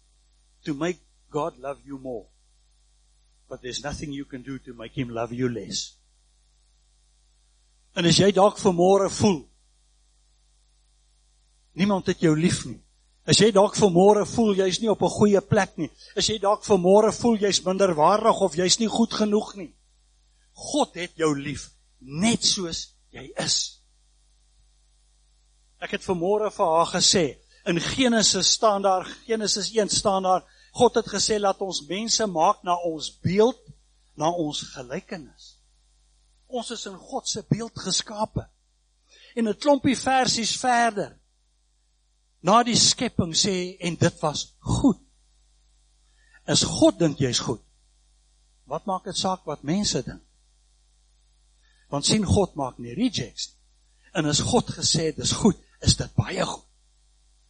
to 0.64 0.74
make 0.74 0.98
God 1.30 1.58
love 1.58 1.80
you 1.84 1.98
more. 1.98 2.26
But 3.48 3.62
there's 3.62 3.82
nothing 3.84 4.12
you 4.12 4.24
can 4.24 4.42
do 4.42 4.58
to 4.58 4.74
make 4.74 4.94
him 4.94 5.10
love 5.10 5.32
you 5.34 5.48
less. 5.48 5.98
En 7.94 8.06
as 8.08 8.18
jy 8.18 8.32
dalk 8.34 8.58
vanmôre 8.58 9.10
voel 9.20 9.44
niemand 11.74 12.06
het 12.06 12.22
jou 12.22 12.34
lief 12.38 12.64
nie. 12.66 12.83
As 13.26 13.38
jy 13.40 13.50
dalk 13.52 13.76
vanmôre 13.76 14.26
voel 14.28 14.54
jy's 14.54 14.80
nie 14.80 14.90
op 14.90 15.02
'n 15.02 15.16
goeie 15.18 15.40
plek 15.40 15.78
nie. 15.78 15.90
As 16.16 16.26
jy 16.28 16.38
dalk 16.38 16.64
vanmôre 16.64 17.12
voel 17.12 17.36
jy's 17.36 17.64
minderwaardig 17.64 18.40
of 18.40 18.56
jy's 18.56 18.78
nie 18.78 18.88
goed 18.88 19.12
genoeg 19.12 19.54
nie. 19.56 19.74
God 20.52 20.94
het 20.94 21.16
jou 21.16 21.34
lief 21.34 21.70
net 22.00 22.44
soos 22.44 22.94
jy 23.10 23.32
is. 23.36 23.80
Ek 25.80 25.90
het 25.90 26.02
vanmôre 26.02 26.50
vir 26.50 26.66
haar 26.66 26.86
gesê, 26.86 27.44
In 27.64 27.80
Genesis 27.80 28.50
staan 28.50 28.82
daar 28.82 29.04
Genesis 29.26 29.72
1 29.72 29.88
staan 29.88 30.22
daar 30.22 30.44
God 30.70 30.94
het 30.94 31.08
gesê 31.08 31.38
laat 31.38 31.60
ons 31.60 31.86
mense 31.86 32.26
maak 32.26 32.62
na 32.62 32.74
ons 32.76 33.18
beeld, 33.20 33.60
na 34.14 34.28
ons 34.28 34.60
gelykenis. 34.74 35.54
Ons 36.46 36.70
is 36.70 36.84
in 36.86 36.98
God 36.98 37.28
se 37.28 37.44
beeld 37.48 37.78
geskape. 37.78 38.48
En 39.34 39.48
'n 39.48 39.56
klompie 39.56 39.96
versies 39.96 40.56
verder 40.56 41.16
na 42.44 42.60
die 42.66 42.76
skepping 42.76 43.32
sê 43.36 43.76
en 43.80 43.96
dit 44.00 44.20
was 44.20 44.46
goed. 44.60 45.00
Is 46.50 46.64
God 46.68 46.98
dink 47.00 47.22
jy's 47.22 47.40
goed? 47.40 47.62
Wat 48.68 48.84
maak 48.88 49.08
dit 49.08 49.16
saak 49.16 49.46
wat 49.48 49.64
mense 49.64 50.02
dink? 50.04 50.20
Want 51.92 52.06
sien 52.06 52.24
God 52.28 52.56
maak 52.58 52.80
nie 52.82 52.96
rejects 52.96 53.48
nie. 53.52 53.60
En 54.14 54.28
as 54.30 54.44
God 54.44 54.68
gesê 54.70 55.08
dis 55.16 55.32
goed, 55.40 55.58
is 55.82 55.96
dit 55.98 56.16
baie 56.16 56.44
goed 56.44 56.62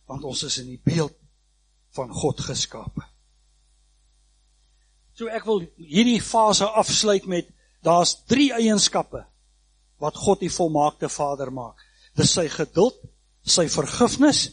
want 0.05 0.25
ons 0.29 0.43
is 0.45 0.59
in 0.61 0.67
die 0.69 0.81
beeld 0.85 1.15
van 1.97 2.11
God 2.13 2.41
geskape. 2.45 3.07
So 5.15 5.31
ek 5.31 5.47
wil 5.47 5.63
hierdie 5.79 6.21
fase 6.21 6.67
afsluit 6.67 7.25
met 7.31 7.49
daar's 7.87 8.17
3 8.29 8.51
eienskappe 8.59 9.23
wat 10.03 10.19
God 10.19 10.43
die 10.43 10.53
volmaakte 10.53 11.09
Vader 11.09 11.53
maak. 11.55 11.81
Dis 12.19 12.35
sy 12.35 12.49
geduld, 12.53 12.99
sy 13.47 13.65
vergifnis 13.73 14.49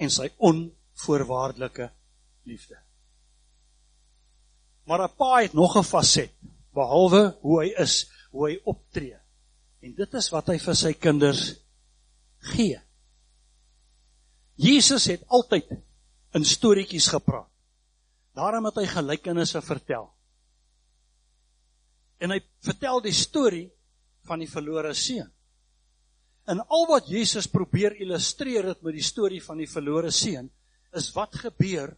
en 0.00 0.12
sy 0.12 0.30
onvoorwaardelike 0.36 1.90
liefde. 2.48 2.78
Maar 4.88 5.04
'n 5.04 5.16
pa 5.16 5.42
het 5.42 5.52
nog 5.52 5.76
'n 5.76 5.84
faset 5.84 6.32
behalwe 6.74 7.36
hoe 7.40 7.60
hy 7.62 7.68
is, 7.82 8.10
hoe 8.30 8.48
hy 8.48 8.60
optree. 8.64 9.18
En 9.80 9.94
dit 9.94 10.14
is 10.14 10.30
wat 10.30 10.46
hy 10.46 10.58
vir 10.58 10.76
sy 10.76 10.92
kinders 10.92 11.54
gee. 12.38 12.80
Jesus 14.54 15.06
het 15.06 15.24
altyd 15.28 15.70
in 16.36 16.44
storieetjies 16.44 17.08
gepraat. 17.08 17.48
Daarom 18.36 18.64
het 18.64 18.76
hy 18.76 18.86
gelykenisse 18.86 19.62
vertel. 19.62 20.10
En 22.20 22.30
hy 22.30 22.40
vertel 22.60 23.00
die 23.00 23.16
storie 23.16 23.70
van 24.28 24.38
die 24.38 24.50
verlore 24.50 24.94
seun. 24.94 25.30
En 26.50 26.62
al 26.66 26.86
wat 26.90 27.08
Jesus 27.10 27.46
probeer 27.46 27.94
illustreer 28.02 28.72
het 28.72 28.80
met 28.82 28.96
die 28.96 29.06
storie 29.06 29.42
van 29.44 29.60
die 29.60 29.68
verlore 29.70 30.10
seun 30.10 30.48
is 30.98 31.10
wat 31.14 31.36
gebeur 31.38 31.92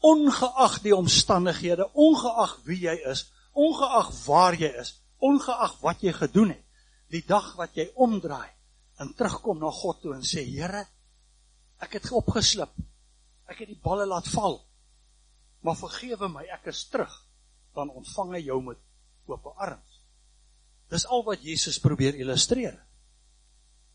ongeag 0.00 0.78
die 0.84 0.94
omstandighede, 0.96 1.88
ongeag 1.92 2.54
wie 2.64 2.78
jy 2.86 2.94
is, 3.10 3.26
ongeag 3.52 4.08
waar 4.24 4.56
jy 4.56 4.70
is, 4.80 4.94
ongeag 5.18 5.74
wat 5.82 6.04
jy 6.06 6.14
gedoen 6.16 6.54
het. 6.54 6.64
Die 7.12 7.24
dag 7.26 7.50
wat 7.58 7.76
jy 7.76 7.88
omdraai 7.96 8.48
en 9.02 9.12
terugkom 9.18 9.60
na 9.60 9.70
God 9.74 10.00
toe 10.02 10.14
en 10.16 10.24
sê 10.26 10.44
Here, 10.46 10.86
Ek 11.78 11.98
het 11.98 12.08
opgeslip. 12.10 12.72
Ek 13.48 13.62
het 13.62 13.70
die 13.70 13.78
balle 13.82 14.06
laat 14.08 14.26
val. 14.32 14.58
Maar 15.62 15.78
vergewe 15.78 16.28
my, 16.32 16.42
ek 16.50 16.72
is 16.72 16.84
terug. 16.90 17.12
Dan 17.74 17.92
ontvang 17.94 18.34
hy 18.34 18.40
jou 18.48 18.58
met 18.66 18.80
oop 19.30 19.46
arms. 19.54 20.00
Dis 20.90 21.06
al 21.06 21.22
wat 21.26 21.44
Jesus 21.44 21.78
probeer 21.82 22.18
illustreer 22.18 22.80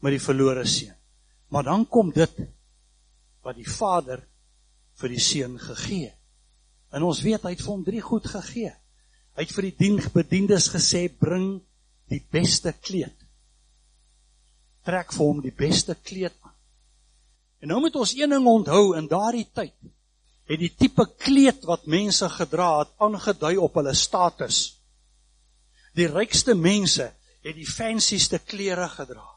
met 0.04 0.18
die 0.18 0.22
verlore 0.22 0.66
seun. 0.68 0.96
Maar 1.54 1.70
dan 1.70 1.88
kom 1.88 2.12
dit 2.12 2.36
wat 3.44 3.56
die 3.56 3.70
Vader 3.70 4.24
vir 5.00 5.14
die 5.14 5.22
seun 5.22 5.58
gegee. 5.60 6.12
En 6.94 7.06
ons 7.08 7.22
weet 7.26 7.44
hy 7.46 7.54
het 7.56 7.64
vir 7.64 7.72
hom 7.72 7.84
drie 7.86 8.02
goed 8.04 8.28
gegee. 8.30 8.74
Hy 9.34 9.46
het 9.46 9.54
vir 9.56 9.70
die 9.70 9.78
dienbediendes 9.80 10.70
gesê 10.74 11.08
bring 11.10 11.56
die 12.12 12.22
beste 12.32 12.76
kleed. 12.84 13.16
Trek 14.84 15.14
vir 15.16 15.26
hom 15.26 15.42
die 15.42 15.56
beste 15.56 15.96
kleed 15.96 16.36
aan. 16.44 16.56
En 17.64 17.72
nou 17.72 17.80
moet 17.86 17.96
ons 17.96 18.14
een 18.18 18.36
ding 18.36 18.48
onthou 18.50 18.94
in 19.00 19.08
daardie 19.08 19.48
tyd 19.56 19.76
het 20.52 20.60
die 20.60 20.74
tipe 20.76 21.06
kleed 21.24 21.64
wat 21.64 21.86
mense 21.88 22.28
gedra 22.30 22.82
het 22.82 22.92
aangedui 23.02 23.56
op 23.64 23.78
hulle 23.80 23.94
status. 23.96 24.58
Die 25.96 26.10
rykste 26.12 26.56
mense 26.60 27.08
het 27.44 27.56
die 27.56 27.68
fancyste 27.68 28.42
klere 28.44 28.90
gedra. 28.92 29.33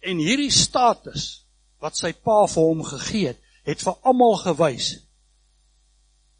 En 0.00 0.18
hierdie 0.18 0.50
status 0.50 1.44
wat 1.80 1.96
sy 1.96 2.12
pa 2.12 2.44
vir 2.48 2.66
hom 2.66 2.82
gegee 2.84 3.32
het, 3.32 3.40
het 3.68 3.82
vir 3.84 3.96
almal 4.08 4.36
gewys. 4.40 4.88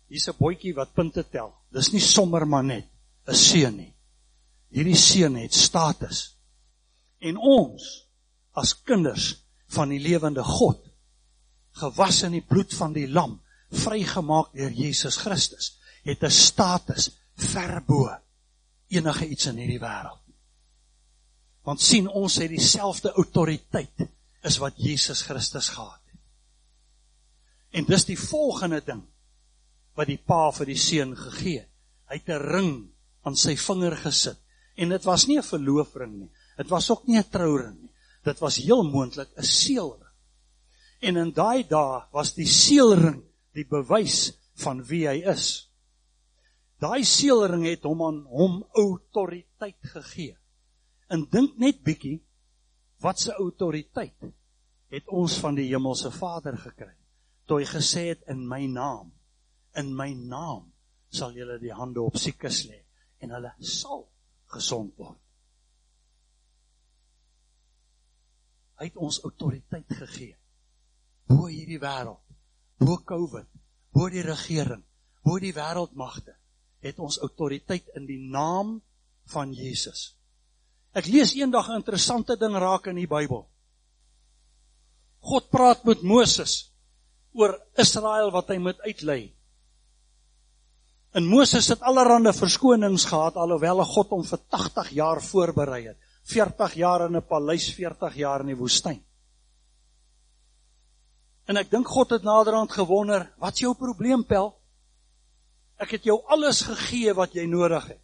Hier's 0.09 0.29
'n 0.29 0.39
boetjie 0.39 0.75
wat 0.75 0.95
punte 0.95 1.25
tel. 1.25 1.53
Dis 1.73 1.93
nie 1.93 2.01
sommer 2.01 2.47
maar 2.47 2.65
net 2.65 2.87
'n 3.29 3.35
seun 3.35 3.77
nie. 3.77 3.95
Hierdie 4.71 4.97
seun 4.97 5.37
het 5.37 5.55
status. 5.55 6.37
En 7.21 7.37
ons 7.37 8.07
as 8.55 8.75
kinders 8.83 9.45
van 9.67 9.89
die 9.89 10.01
lewende 10.01 10.45
God, 10.45 10.81
gewas 11.73 12.23
in 12.23 12.33
die 12.33 12.47
bloed 12.47 12.75
van 12.75 12.93
die 12.93 13.09
lam, 13.09 13.41
vrygemaak 13.71 14.53
deur 14.53 14.71
Jesus 14.71 15.17
Christus, 15.17 15.77
het 16.03 16.23
'n 16.23 16.31
status 16.31 17.11
ver 17.35 17.83
bo 17.87 18.09
enige 18.89 19.27
iets 19.27 19.47
in 19.47 19.57
hierdie 19.57 19.81
wêreld. 19.81 20.20
Want 21.71 21.85
sien 21.87 22.09
ons 22.11 22.35
het 22.43 22.51
dieselfde 22.51 23.13
autoriteit 23.15 24.09
as 24.43 24.57
wat 24.59 24.79
Jesus 24.83 25.21
Christus 25.23 25.69
gehad 25.71 26.01
het. 26.11 26.23
En 27.79 27.87
dis 27.87 28.09
die 28.09 28.19
volgende 28.19 28.81
ding 28.83 29.05
wat 29.95 30.11
die 30.11 30.19
pa 30.19 30.49
vir 30.57 30.73
die 30.73 30.81
seun 30.81 31.13
gegee 31.15 31.61
het. 31.61 31.69
Hy 32.11 32.19
het 32.19 32.31
'n 32.35 32.43
ring 32.57 32.73
aan 33.23 33.37
sy 33.37 33.55
vinger 33.55 33.95
gesit 34.03 34.41
en 34.75 34.89
dit 34.89 35.05
was 35.05 35.27
nie 35.29 35.39
'n 35.39 35.47
verloofring 35.47 36.13
nie. 36.19 36.31
Dit 36.57 36.69
was 36.71 36.91
ook 36.91 37.07
nie 37.07 37.19
'n 37.19 37.31
trouring 37.31 37.79
nie. 37.83 37.95
Dit 38.25 38.41
was 38.41 38.57
heel 38.57 38.83
moontlik 38.83 39.31
'n 39.37 39.43
seelring. 39.43 40.11
En 41.01 41.17
in 41.17 41.33
daai 41.33 41.63
dae 41.69 42.03
was 42.11 42.35
die 42.35 42.47
seelring 42.49 43.23
die 43.55 43.65
bewys 43.65 44.33
van 44.55 44.83
wie 44.85 45.07
hy 45.07 45.23
is. 45.23 45.71
Daai 46.81 47.05
seelring 47.05 47.65
het 47.65 47.83
hom 47.83 48.03
aan 48.03 48.27
hom 48.27 48.65
autoriteit 48.73 49.79
gegee. 49.83 50.40
En 51.11 51.27
dink 51.31 51.59
net 51.59 51.83
bietjie 51.87 52.19
wat 53.03 53.19
se 53.19 53.35
autoriteit 53.35 54.29
het 54.91 55.09
ons 55.09 55.39
van 55.43 55.57
die 55.59 55.69
hemelse 55.71 56.11
Vader 56.15 56.59
gekry 56.59 56.95
toe 57.47 57.61
hy 57.61 57.67
gesê 57.67 58.11
het 58.13 58.27
in 58.31 58.45
my 58.47 58.67
naam 58.71 59.11
in 59.81 59.91
my 59.97 60.11
naam 60.15 60.69
sal 61.11 61.35
julle 61.35 61.59
die 61.63 61.75
hande 61.75 62.03
op 62.03 62.19
siekes 62.19 62.65
lê 62.69 62.83
en 63.23 63.35
hulle 63.35 63.51
sal 63.67 64.05
gesond 64.51 64.95
word. 64.99 65.19
Hy 68.81 68.89
het 68.89 68.97
ons 68.99 69.21
autoriteit 69.27 69.91
gegee 69.99 70.37
bo 71.31 71.47
hierdie 71.47 71.79
wêreld, 71.79 72.23
bo 72.81 72.97
COVID, 73.07 73.47
bo 73.95 74.09
die 74.11 74.25
regering, 74.27 74.83
bo 75.23 75.37
die 75.39 75.53
wêreldmagte, 75.55 76.35
het 76.83 76.99
ons 76.99 77.21
autoriteit 77.23 77.87
in 77.95 78.09
die 78.09 78.19
naam 78.19 78.81
van 79.31 79.53
Jesus. 79.55 80.17
Ek 80.93 81.07
lees 81.07 81.35
eendag 81.39 81.69
'n 81.69 81.81
interessante 81.83 82.37
ding 82.37 82.55
raak 82.55 82.87
in 82.87 82.97
die 82.97 83.07
Bybel. 83.07 83.47
God 85.21 85.51
praat 85.51 85.85
met 85.85 86.03
Moses 86.03 86.73
oor 87.33 87.55
Israel 87.79 88.31
wat 88.31 88.49
hy 88.49 88.59
moet 88.59 88.81
uitlei. 88.81 89.35
En 91.13 91.27
Moses 91.27 91.69
het 91.69 91.83
allerlei 91.83 92.33
verskonings 92.33 93.05
gehad 93.05 93.37
alhoewel 93.37 93.85
God 93.85 94.11
hom 94.11 94.25
vir 94.25 94.39
80 94.49 94.91
jaar 94.91 95.21
voorberei 95.23 95.87
het. 95.89 95.99
40 96.25 96.75
jaar 96.75 97.07
in 97.07 97.17
'n 97.17 97.27
paleis, 97.27 97.75
40 97.75 98.15
jaar 98.15 98.41
in 98.41 98.47
die 98.47 98.57
woestyn. 98.57 99.05
En 101.47 101.57
ek 101.57 101.71
dink 101.71 101.89
God 101.89 102.11
het 102.11 102.23
naderhand 102.23 102.73
gewonder, 102.73 103.33
"Wat's 103.39 103.61
jou 103.61 103.75
probleem, 103.75 104.25
Pel? 104.25 104.55
Ek 105.79 105.91
het 105.91 106.05
jou 106.05 106.23
alles 106.27 106.61
gegee 106.63 107.15
wat 107.15 107.33
jy 107.33 107.47
nodig 107.47 107.89
het 107.89 108.01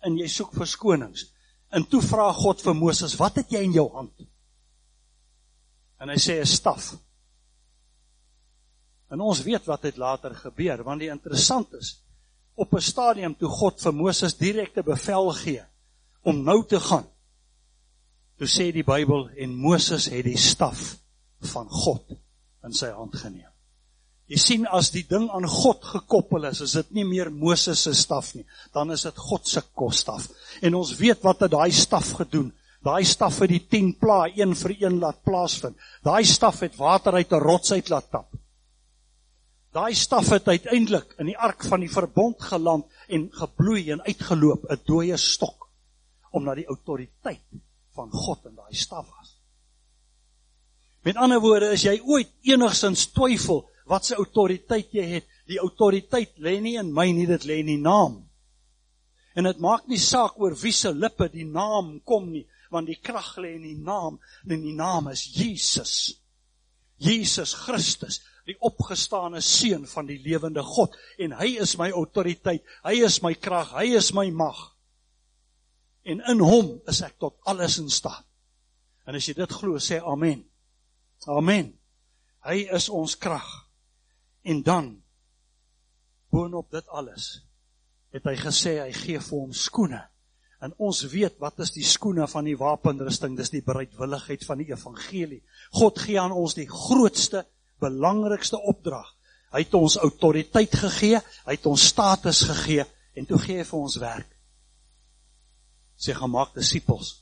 en 0.00 0.16
jy 0.16 0.26
soek 0.26 0.52
verskonings." 0.52 1.32
En 1.70 1.86
toe 1.86 2.02
vra 2.02 2.32
God 2.34 2.62
vir 2.62 2.74
Moses, 2.74 3.16
"Wat 3.16 3.34
het 3.34 3.50
jy 3.50 3.62
in 3.62 3.72
jou 3.72 3.90
hand?" 3.92 4.26
En 6.00 6.08
hy 6.08 6.16
sê 6.16 6.40
'n 6.40 6.46
staf. 6.46 6.96
En 9.10 9.20
ons 9.20 9.42
weet 9.42 9.64
wat 9.66 9.82
het 9.82 9.96
later 9.96 10.34
gebeur, 10.34 10.82
want 10.82 11.00
die 11.00 11.10
interessant 11.10 11.72
is, 11.74 12.02
op 12.54 12.74
'n 12.74 12.80
stadium 12.80 13.36
toe 13.36 13.48
God 13.48 13.80
vir 13.80 13.94
Moses 13.94 14.36
direkte 14.36 14.82
bevel 14.82 15.30
gee 15.30 15.64
om 16.22 16.42
nou 16.44 16.66
te 16.66 16.80
gaan. 16.80 17.06
Toe 18.36 18.48
sê 18.48 18.72
die 18.72 18.84
Bybel 18.84 19.28
en 19.28 19.54
Moses 19.54 20.06
het 20.06 20.24
die 20.24 20.38
staf 20.38 20.96
van 21.40 21.68
God 21.68 22.12
in 22.64 22.72
sy 22.72 22.90
hand 22.90 23.16
geneem. 23.16 23.49
Jy 24.30 24.38
sien 24.38 24.66
as 24.70 24.92
die 24.94 25.02
ding 25.10 25.26
aan 25.34 25.46
God 25.50 25.82
gekoppel 25.82 26.46
is, 26.46 26.60
is 26.62 26.76
dit 26.78 26.90
nie 27.00 27.04
meer 27.08 27.32
Moses 27.34 27.82
se 27.82 27.94
staf 27.98 28.30
nie, 28.36 28.44
dan 28.74 28.94
is 28.94 29.02
dit 29.02 29.16
God 29.18 29.48
se 29.48 29.62
kosstaf. 29.74 30.28
En 30.62 30.76
ons 30.78 30.92
weet 31.00 31.24
wat 31.26 31.42
het 31.42 31.50
daai 31.50 31.72
staf 31.74 32.12
gedoen. 32.20 32.52
Daai 32.86 33.02
staf 33.04 33.40
het 33.42 33.50
die 33.50 33.64
10 33.66 33.96
plaae 34.00 34.30
een 34.38 34.54
vir 34.56 34.76
een 34.78 35.00
laat 35.02 35.18
plaasvind. 35.26 35.74
Daai 36.06 36.22
staf 36.24 36.62
het 36.62 36.78
water 36.78 37.18
uit 37.18 37.32
'n 37.32 37.42
rots 37.42 37.72
uit 37.72 37.90
laat 37.90 38.10
tap. 38.10 38.30
Daai 39.72 39.94
staf 39.94 40.30
het 40.30 40.48
uiteindelik 40.48 41.14
in 41.18 41.26
die 41.26 41.38
ark 41.38 41.64
van 41.64 41.80
die 41.80 41.90
verbond 41.90 42.42
geland 42.42 42.86
en 43.08 43.28
gebloei 43.32 43.90
en 43.90 44.02
uitgeloop 44.02 44.70
'n 44.70 44.80
dooie 44.86 45.16
stok 45.16 45.68
omdat 46.30 46.56
die 46.56 46.66
autoriteit 46.66 47.42
van 47.94 48.10
God 48.10 48.44
in 48.46 48.54
daai 48.54 48.74
staf 48.74 49.06
was. 49.18 49.36
Met 51.02 51.16
ander 51.16 51.40
woorde, 51.40 51.70
as 51.70 51.82
jy 51.82 52.00
ooit 52.04 52.28
enigsins 52.42 53.06
twyfel 53.06 53.68
wat 53.90 54.06
se 54.06 54.16
autoriteit 54.18 54.94
jy 54.94 55.06
het, 55.16 55.28
die 55.50 55.58
autoriteit 55.58 56.38
lê 56.38 56.60
nie 56.62 56.76
in 56.78 56.92
my 56.94 57.08
nie, 57.10 57.26
dit 57.26 57.46
lê 57.48 57.60
in 57.64 57.72
die 57.72 57.82
naam. 57.82 58.20
En 59.34 59.46
dit 59.46 59.60
maak 59.62 59.88
nie 59.90 59.98
saak 59.98 60.38
oor 60.38 60.54
wie 60.62 60.74
se 60.74 60.92
lippe 60.94 61.30
die 61.32 61.46
naam 61.46 61.96
kom 62.06 62.30
nie, 62.30 62.46
want 62.70 62.86
die 62.86 62.98
krag 63.02 63.34
lê 63.42 63.56
in 63.58 63.66
die 63.66 63.78
naam, 63.78 64.20
en 64.46 64.62
die 64.62 64.76
naam 64.78 65.10
is 65.10 65.24
Jesus. 65.34 65.94
Jesus 67.00 67.54
Christus 67.56 68.20
die 68.48 68.56
opgestane 68.66 69.40
seun 69.44 69.86
van 69.88 70.08
die 70.08 70.18
lewende 70.22 70.62
God 70.66 70.96
en 71.20 71.34
hy 71.38 71.54
is 71.62 71.76
my 71.78 71.90
autoriteit, 71.94 72.64
hy 72.84 72.96
is 73.06 73.20
my 73.24 73.34
krag, 73.38 73.72
hy 73.76 73.92
is 73.98 74.10
my 74.16 74.26
mag. 74.34 74.58
En 76.08 76.22
in 76.32 76.42
hom 76.42 76.78
is 76.90 77.02
ek 77.06 77.18
tot 77.20 77.36
alles 77.50 77.78
in 77.82 77.90
staat. 77.92 78.24
En 79.06 79.16
as 79.16 79.26
jy 79.26 79.34
dit 79.36 79.52
glo, 79.52 79.78
sê 79.82 80.00
amen. 80.06 80.42
Amen. 81.28 81.72
Hy 82.46 82.62
is 82.72 82.88
ons 82.92 83.16
krag. 83.20 83.48
En 84.42 84.62
dan 84.62 85.02
boonop 86.30 86.70
dit 86.70 86.88
alles 86.88 87.44
het 88.14 88.26
hy 88.26 88.34
gesê 88.38 88.78
hy 88.80 88.90
gee 88.94 89.20
vir 89.22 89.38
hom 89.38 89.52
skoene. 89.54 90.00
En 90.60 90.74
ons 90.82 91.02
weet 91.12 91.38
wat 91.40 91.62
is 91.64 91.72
die 91.72 91.86
skoene 91.86 92.26
van 92.28 92.44
die 92.44 92.56
wapenrusting? 92.58 93.36
Dis 93.38 93.52
die 93.52 93.64
bereidwilligheid 93.64 94.44
van 94.44 94.60
die 94.60 94.68
evangelie. 94.72 95.40
God 95.78 96.00
gee 96.02 96.18
aan 96.20 96.34
ons 96.36 96.56
die 96.58 96.68
grootste 96.68 97.46
belangrikste 97.80 98.58
opdrag. 98.58 99.08
Hy 99.50 99.64
het 99.64 99.74
ons 99.74 99.96
autoriteit 99.98 100.74
gegee, 100.78 101.18
hy 101.46 101.56
het 101.56 101.64
ons 101.66 101.86
status 101.90 102.44
gegee 102.46 102.84
en 103.18 103.26
toe 103.26 103.38
gee 103.42 103.62
hy 103.62 103.64
vir 103.66 103.80
ons 103.80 103.96
werk. 104.02 104.28
Sy 106.00 106.14
gemaak 106.16 106.52
disippels 106.56 107.16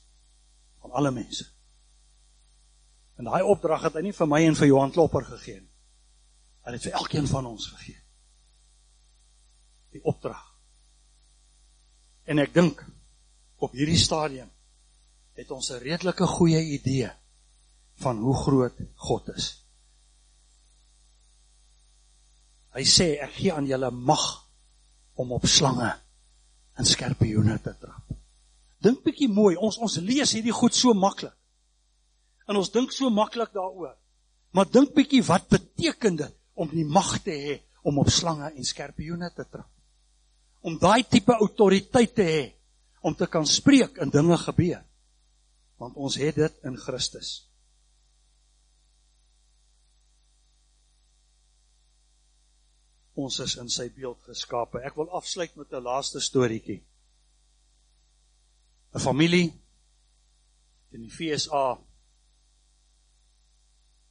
van 0.83 0.93
alle 0.99 1.11
mense. 1.15 1.47
En 3.19 3.27
daai 3.27 3.41
opdrag 3.43 3.87
het 3.87 3.97
hy 3.97 4.05
nie 4.07 4.15
vir 4.15 4.29
my 4.29 4.43
en 4.47 4.55
vir 4.55 4.69
Johan 4.69 4.93
Klopper 4.95 5.25
gegee 5.31 5.59
nie. 5.59 5.71
Hy 6.69 6.77
het 6.77 6.85
vir 6.85 6.99
elkeen 6.99 7.27
van 7.27 7.47
ons 7.49 7.65
gegee. 7.73 7.97
Die 9.95 10.03
opdrag. 10.05 10.43
En 12.29 12.37
ek 12.43 12.53
dink 12.53 12.83
op 13.57 13.73
hierdie 13.73 13.97
stadium 13.97 14.51
het 15.33 15.49
ons 15.51 15.71
'n 15.71 15.81
redelike 15.81 16.27
goeie 16.27 16.61
idee 16.77 17.09
van 18.03 18.21
hoe 18.21 18.35
groot 18.35 18.77
God 18.95 19.29
is. 19.33 19.65
Hy 22.77 22.85
sê 22.85 23.17
ek 23.17 23.33
gee 23.33 23.53
aan 23.53 23.65
julle 23.65 23.91
mag 23.91 24.45
om 25.15 25.31
op 25.31 25.45
slange 25.45 25.89
en 26.75 26.85
skorpioene 26.85 27.59
te 27.61 27.73
trap. 27.79 28.13
Dink 28.77 29.03
bietjie 29.03 29.27
mooi, 29.27 29.55
ons 29.55 29.77
ons 29.77 29.95
lees 29.97 30.31
hierdie 30.31 30.53
goed 30.53 30.75
so 30.75 30.93
maklik. 30.93 31.33
En 32.47 32.55
ons 32.55 32.71
dink 32.71 32.91
so 32.91 33.09
maklik 33.09 33.53
daaroor. 33.53 33.97
Maar 34.51 34.69
dink 34.69 34.93
bietjie 34.93 35.23
wat 35.23 35.49
beteken 35.49 36.15
dit 36.15 36.38
om 36.59 36.69
die 36.71 36.85
mag 36.85 37.15
te 37.23 37.35
hê 37.35 37.57
om 37.87 37.99
op 38.01 38.09
slange 38.11 38.51
en 38.51 38.67
skorpioene 38.67 39.31
te 39.35 39.45
trap? 39.47 39.69
Om 40.67 40.75
daai 40.79 41.05
tipe 41.07 41.33
autoriteit 41.33 42.15
te 42.15 42.25
hê 42.27 42.41
om 43.01 43.15
te 43.15 43.27
kan 43.31 43.47
spreek 43.47 43.97
en 44.03 44.11
dinge 44.11 44.37
gebeur. 44.37 44.81
Want 45.79 45.95
ons 45.95 46.17
het 46.19 46.35
dit 46.35 46.65
in 46.67 46.75
Christus. 46.77 47.29
Ons 53.19 53.39
is 53.43 53.55
in 53.59 53.71
sy 53.71 53.89
beeld 53.95 54.19
geskape. 54.27 54.83
Ek 54.83 54.95
wil 54.99 55.11
afsluit 55.15 55.55
met 55.55 55.71
'n 55.71 55.83
laaste 55.83 56.19
storieetjie. 56.19 56.83
'n 58.93 58.99
Familie 58.99 59.53
in 60.91 61.01
die 61.01 61.11
FSA 61.11 61.79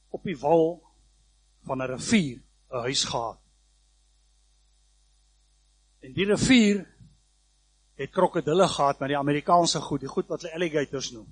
op 0.09 0.23
die 0.23 0.37
wal 0.37 0.88
van 1.69 1.81
'n 1.81 1.91
rivier 1.91 2.41
'n 2.71 2.81
huis 2.87 3.03
gehad. 3.03 3.39
En 5.99 6.13
die 6.13 6.25
rivier 6.25 6.87
het 7.93 8.11
krokodille 8.11 8.67
gehad 8.67 8.99
met 8.99 9.09
die 9.09 9.17
Amerikaanse 9.17 9.81
goed, 9.81 9.99
die 9.99 10.09
goed 10.09 10.27
wat 10.27 10.41
hulle 10.41 10.53
alligators 10.53 11.11
noem. 11.11 11.27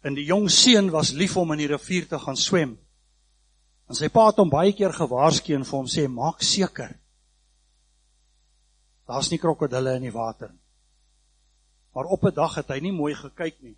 En 0.00 0.14
die 0.14 0.24
jong 0.24 0.50
seun 0.50 0.90
was 0.90 1.12
lief 1.12 1.36
om 1.36 1.52
in 1.52 1.58
die 1.58 1.72
rivier 1.76 2.08
te 2.08 2.18
gaan 2.18 2.36
swem. 2.36 2.78
En 3.88 3.94
sy 3.94 4.08
pa 4.08 4.26
het 4.26 4.36
hom 4.36 4.50
baie 4.50 4.72
keer 4.72 4.92
gewaarsku 4.92 5.54
en 5.54 5.64
vir 5.64 5.78
hom 5.78 5.90
sê 5.90 6.08
maak 6.08 6.42
seker 6.42 6.96
daar's 9.06 9.30
nie 9.30 9.38
krokodille 9.38 9.92
in 9.94 10.02
die 10.02 10.12
water 10.14 10.48
nie. 10.50 10.64
Maar 11.94 12.04
op 12.04 12.24
'n 12.24 12.34
dag 12.34 12.54
het 12.54 12.68
hy 12.68 12.80
nie 12.80 12.92
mooi 12.92 13.14
gekyk 13.14 13.62
nie. 13.62 13.76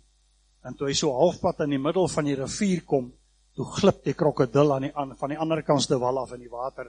En 0.63 0.75
toe 0.75 0.87
hy 0.87 0.93
so 0.93 1.11
halfpad 1.11 1.59
in 1.59 1.69
die 1.69 1.79
middel 1.79 2.07
van 2.07 2.25
die 2.25 2.35
rivier 2.35 2.83
kom, 2.83 3.13
toe 3.59 3.67
glip 3.75 4.05
die 4.07 4.15
krokodil 4.15 4.71
aan 4.71 4.85
die 4.87 4.93
aan 4.95 5.17
van 5.19 5.33
die 5.33 5.37
ander 5.43 5.59
kant 5.67 5.83
se 5.83 5.97
wal 5.99 6.21
af 6.21 6.31
in 6.31 6.45
die 6.45 6.51
water. 6.51 6.87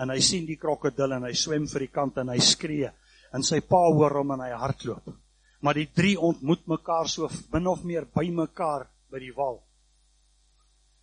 En 0.00 0.08
hy 0.08 0.20
sien 0.24 0.46
die 0.48 0.56
krokodil 0.56 1.18
en 1.18 1.26
hy 1.28 1.34
swem 1.36 1.66
vir 1.68 1.84
die 1.84 1.92
kant 1.92 2.16
en 2.22 2.32
hy 2.32 2.38
skree 2.40 2.88
en 3.36 3.44
sy 3.44 3.60
pa 3.60 3.82
hoor 3.92 4.16
hom 4.16 4.32
en 4.32 4.40
hy 4.46 4.54
hardloop. 4.56 5.12
Maar 5.60 5.76
die 5.76 5.90
drie 5.92 6.14
ontmoet 6.16 6.64
mekaar 6.66 7.12
so 7.12 7.28
min 7.52 7.68
of 7.68 7.84
meer 7.84 8.08
by 8.08 8.24
mekaar 8.32 8.86
by 9.12 9.20
die 9.20 9.34
wal. 9.36 9.60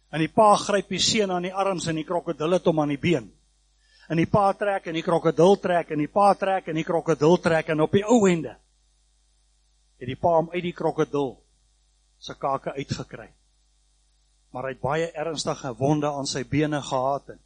En 0.09 0.25
die 0.25 0.31
pa 0.33 0.55
gryp 0.57 0.89
die 0.89 1.03
seun 1.05 1.37
aan 1.37 1.45
die 1.45 1.53
arms 1.53 1.85
en 1.87 2.01
die 2.01 2.07
krokodil 2.07 2.57
het 2.57 2.65
hom 2.65 2.81
aan 2.81 2.95
die 2.95 3.01
been. 3.01 3.29
En 4.09 4.17
die 4.17 4.25
pa 4.25 4.49
trek 4.57 4.89
en 4.89 4.97
die 4.97 5.05
krokodil 5.05 5.59
trek 5.61 5.93
en 5.93 6.01
die 6.01 6.09
pa 6.09 6.31
trek 6.33 6.73
en 6.73 6.81
die 6.81 6.87
krokodil 6.87 7.37
trek 7.45 7.69
en 7.69 7.85
op 7.85 7.93
die 7.93 8.07
ou 8.09 8.23
ende 8.25 8.57
het 9.99 10.09
die 10.09 10.17
pa 10.17 10.39
hom 10.39 10.49
uit 10.49 10.63
die 10.65 10.73
krokodil 10.73 11.35
se 12.17 12.33
kake 12.33 12.73
uitgekry. 12.73 13.29
Maar 14.51 14.63
hy 14.63 14.73
het 14.73 14.81
baie 14.81 15.11
ernstige 15.11 15.73
wonde 15.77 16.09
aan 16.09 16.27
sy 16.27 16.43
bene 16.43 16.81
gehad 16.81 17.29
en 17.35 17.39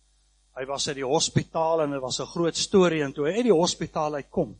hy 0.56 0.66
was 0.70 0.88
uit 0.88 1.00
die 1.00 1.08
hospitaal 1.08 1.82
en 1.84 1.92
dit 1.92 2.02
was 2.02 2.20
'n 2.22 2.32
groot 2.32 2.58
storie 2.58 3.04
en 3.04 3.14
toe 3.14 3.26
hy 3.28 3.34
uit 3.38 3.50
die 3.50 3.60
hospitaal 3.60 4.16
uitkom, 4.16 4.56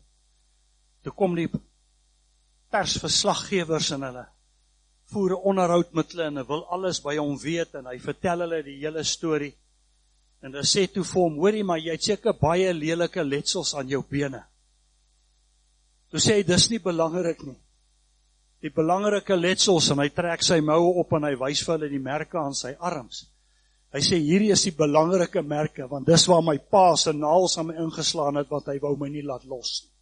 toe 1.02 1.12
kom 1.12 1.34
die 1.34 1.48
persverslaggewers 2.70 3.90
en 3.90 4.02
hulle 4.02 4.26
voer 5.12 5.30
'n 5.30 5.44
onderhoud 5.50 5.92
met 5.92 6.12
hulle 6.12 6.24
en 6.24 6.36
hy 6.36 6.46
wil 6.48 6.64
alles 6.66 7.00
by 7.02 7.16
hom 7.16 7.36
weet 7.38 7.74
en 7.74 7.86
hy 7.86 7.98
vertel 7.98 8.40
hulle 8.40 8.62
die 8.62 8.78
hele 8.80 9.04
storie. 9.04 9.54
En 10.42 10.52
hulle 10.52 10.66
sê 10.66 10.86
toe 10.92 11.04
vir 11.04 11.22
hom: 11.22 11.38
"Hoorie, 11.38 11.64
maar 11.64 11.78
jy 11.78 11.92
het 11.92 12.02
seker 12.02 12.34
baie 12.40 12.72
lelike 12.74 13.24
letsels 13.24 13.74
aan 13.74 13.88
jou 13.88 14.02
bene." 14.08 14.44
Toe 16.10 16.20
sê 16.20 16.36
hy: 16.36 16.42
"Dis 16.42 16.70
nie 16.70 16.78
belangrik 16.78 17.42
nie. 17.42 17.60
Die 18.64 18.72
belangrike 18.72 19.36
letsels 19.36 19.90
en 19.92 20.00
hy 20.00 20.08
trek 20.16 20.42
sy 20.42 20.56
moue 20.64 20.94
op 21.02 21.12
en 21.18 21.26
hy 21.28 21.34
wys 21.36 21.60
vir 21.66 21.74
hulle 21.74 21.90
die 21.92 22.00
merke 22.00 22.38
aan 22.40 22.54
sy 22.56 22.72
arms. 22.80 23.26
Hy 23.92 24.00
sê 24.02 24.16
hierdie 24.18 24.54
is 24.54 24.64
die 24.64 24.74
belangrike 24.74 25.42
merke 25.44 25.84
want 25.90 26.08
dis 26.08 26.24
waar 26.30 26.42
my 26.42 26.56
pa 26.72 26.94
se 26.98 27.12
naels 27.12 27.58
aan 27.60 27.68
my 27.68 27.76
ingeslaan 27.84 28.40
het 28.40 28.48
wat 28.50 28.72
hy 28.72 28.78
wou 28.82 28.94
my 28.98 29.10
nie 29.12 29.22
laat 29.22 29.44
los 29.46 29.82
nie. 29.84 29.92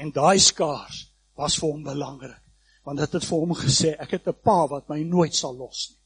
En 0.00 0.12
daai 0.16 0.40
skaars 0.40 1.02
was 1.36 1.58
vir 1.60 1.68
hom 1.68 1.84
belangrik 1.84 2.40
want 2.88 2.98
dit 2.98 3.16
het 3.18 3.26
vir 3.28 3.42
hom 3.42 3.52
gesê 3.54 3.90
ek 4.00 4.16
het 4.16 4.28
'n 4.32 4.40
pa 4.42 4.66
wat 4.72 4.88
my 4.88 5.02
nooit 5.04 5.34
sal 5.36 5.54
los 5.54 5.90
nie. 5.90 5.98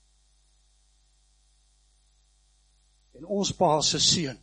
En 3.20 3.24
ons 3.24 3.52
pa 3.52 3.80
se 3.80 4.00
seun 4.00 4.38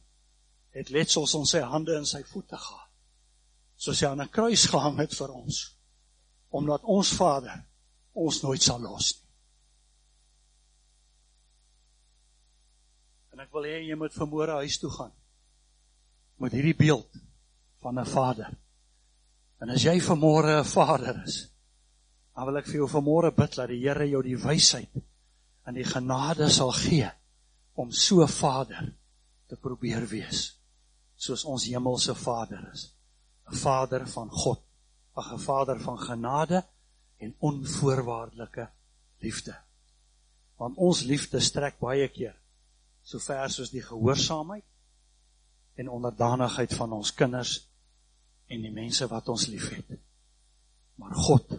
het 0.72 0.90
letsels 0.90 1.36
op 1.36 1.46
sy 1.46 1.60
hande 1.60 1.98
en 1.98 2.06
sy 2.06 2.24
voete 2.24 2.58
gehad. 2.58 2.81
Soos 3.82 4.02
hy 4.02 4.12
aan 4.12 4.22
'n 4.22 4.30
kruis 4.30 4.68
gehang 4.70 5.00
het 5.02 5.14
vir 5.18 5.34
ons 5.34 5.62
omdat 6.52 6.84
ons 6.84 7.14
Vader 7.16 7.64
ons 8.14 8.42
nooit 8.44 8.62
sal 8.62 8.82
los 8.82 9.14
nie. 9.16 9.30
En 13.34 13.40
ek 13.40 13.54
wil 13.54 13.64
hê 13.64 13.78
jy 13.88 13.96
moet 13.96 14.14
vanmôre 14.14 14.60
huis 14.62 14.78
toe 14.78 14.92
gaan 14.92 15.14
met 16.38 16.52
hierdie 16.52 16.78
beeld 16.78 17.22
van 17.82 18.00
'n 18.00 18.06
Vader 18.06 18.52
En 19.62 19.70
as 19.70 19.84
jy 19.86 20.00
vanmôre 20.02 20.58
'n 20.60 20.66
vader 20.66 21.22
is, 21.24 21.48
dan 22.34 22.46
wil 22.46 22.58
ek 22.58 22.66
vir 22.66 22.80
jou 22.82 22.88
vanmôre 22.90 23.30
bid 23.36 23.56
dat 23.56 23.70
die 23.70 23.82
Here 23.84 24.08
jou 24.10 24.22
die 24.24 24.38
wysheid 24.38 24.90
en 25.66 25.76
die 25.78 25.86
genade 25.86 26.50
sal 26.50 26.72
gee 26.72 27.10
om 27.76 27.92
so 27.92 28.26
vader 28.28 28.94
te 29.48 29.56
probeer 29.56 30.08
wees 30.10 30.58
soos 31.16 31.46
ons 31.46 31.68
hemelse 31.70 32.16
Vader 32.16 32.72
is. 32.74 32.88
'n 33.50 33.56
Vader 33.56 34.08
van 34.08 34.30
God, 34.30 34.62
'n 35.16 35.40
Vader 35.40 35.80
van 35.80 36.00
genade 36.00 36.66
en 37.18 37.36
onvoorwaardelike 37.40 38.70
liefde. 39.18 39.56
Want 40.56 40.78
ons 40.78 41.04
liefde 41.04 41.40
strek 41.40 41.80
baie 41.80 42.08
keer 42.08 42.38
so 43.02 43.20
ver 43.20 43.50
soos 43.50 43.72
die 43.74 43.82
gehoorsaamheid 43.82 44.66
en 45.82 45.90
onderdanigheid 45.90 46.74
van 46.74 46.94
ons 46.94 47.14
kinders 47.14 47.56
en 48.52 48.62
die 48.62 48.74
mense 48.74 49.08
wat 49.08 49.30
ons 49.30 49.48
liefhet. 49.48 49.98
Maar 50.96 51.16
God 51.16 51.56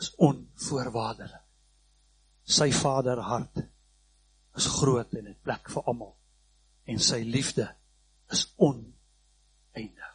is 0.00 0.14
onvoorwaardelik. 0.16 1.42
Sy 2.44 2.70
Vaderhart 2.72 3.62
is 4.56 4.66
groot 4.78 5.14
en 5.16 5.30
het 5.32 5.40
plek 5.42 5.70
vir 5.72 5.88
almal 5.90 6.14
en 6.84 7.00
sy 7.00 7.22
liefde 7.24 7.66
is 8.32 8.46
oneindig. 8.60 10.13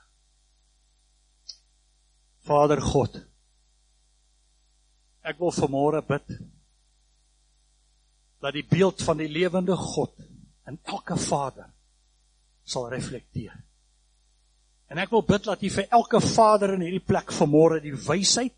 Vader 2.49 2.81
God, 2.81 3.19
ek 5.21 5.37
wil 5.37 5.53
vanmôre 5.53 6.01
bid 6.07 6.31
dat 8.41 8.55
die 8.55 8.65
beeld 8.65 9.03
van 9.05 9.19
die 9.19 9.29
lewende 9.29 9.75
God 9.77 10.15
in 10.69 10.79
elke 10.89 11.17
vader 11.19 11.67
sal 12.65 12.87
reflekteer. 12.89 13.53
En 14.89 14.97
ek 15.01 15.11
wil 15.13 15.25
bid 15.27 15.45
dat 15.45 15.61
U 15.61 15.69
vir 15.69 15.89
elke 15.93 16.21
vader 16.23 16.73
in 16.73 16.87
hierdie 16.87 17.05
plek 17.05 17.33
vanmôre 17.35 17.81
die 17.83 17.93
wysheid, 17.93 18.55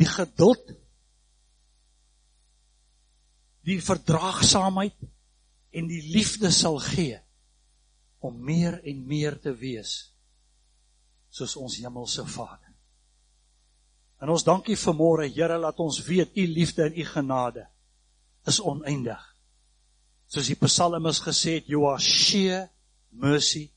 die 0.00 0.08
geduld, 0.08 0.72
die 3.62 3.78
verdraagsaamheid 3.78 4.96
en 5.78 5.86
die 5.86 6.02
liefde 6.10 6.50
sal 6.50 6.80
gee 6.82 7.20
om 8.18 8.40
meer 8.42 8.80
en 8.82 9.06
meer 9.06 9.38
te 9.38 9.54
wees 9.54 10.11
soos 11.32 11.56
ons 11.56 11.78
hemelse 11.80 12.24
Vader. 12.28 12.72
En 14.22 14.30
ons 14.30 14.44
dankie 14.44 14.76
vanmôre 14.78 15.26
Here 15.32 15.58
dat 15.58 15.80
ons 15.80 15.98
weet 16.06 16.36
U 16.36 16.46
liefde 16.46 16.84
en 16.84 16.98
U 16.98 17.04
genade 17.08 17.66
is 18.46 18.60
oneindig. 18.60 19.22
Soos 20.28 20.50
die 20.50 20.58
psalmis 20.60 21.20
gesê 21.24 21.58
het, 21.58 21.70
you 21.70 21.86
are 21.88 22.00
sheer 22.00 22.68
mercy 23.10 23.70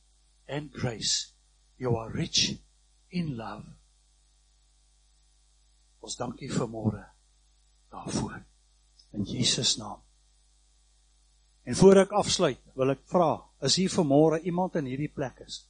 and 0.47 0.73
grace. 0.75 1.33
You 1.79 1.95
are 1.99 2.11
rich 2.13 2.55
in 3.09 3.35
love. 3.39 3.65
Ons 6.05 6.17
dankie 6.19 6.51
vir 6.51 6.69
môre 6.69 7.03
daarvoor. 7.91 8.37
In 9.15 9.25
Jesus 9.25 9.77
naam. 9.79 10.01
En 11.65 11.75
voor 11.75 12.03
ek 12.03 12.11
afsluit, 12.13 12.61
wil 12.77 12.93
ek 12.93 13.01
vra, 13.09 13.39
is 13.65 13.79
hier 13.79 13.89
vanmôre 13.89 14.43
iemand 14.45 14.75
in 14.77 14.91
hierdie 14.91 15.09
plek 15.09 15.41
is 15.47 15.63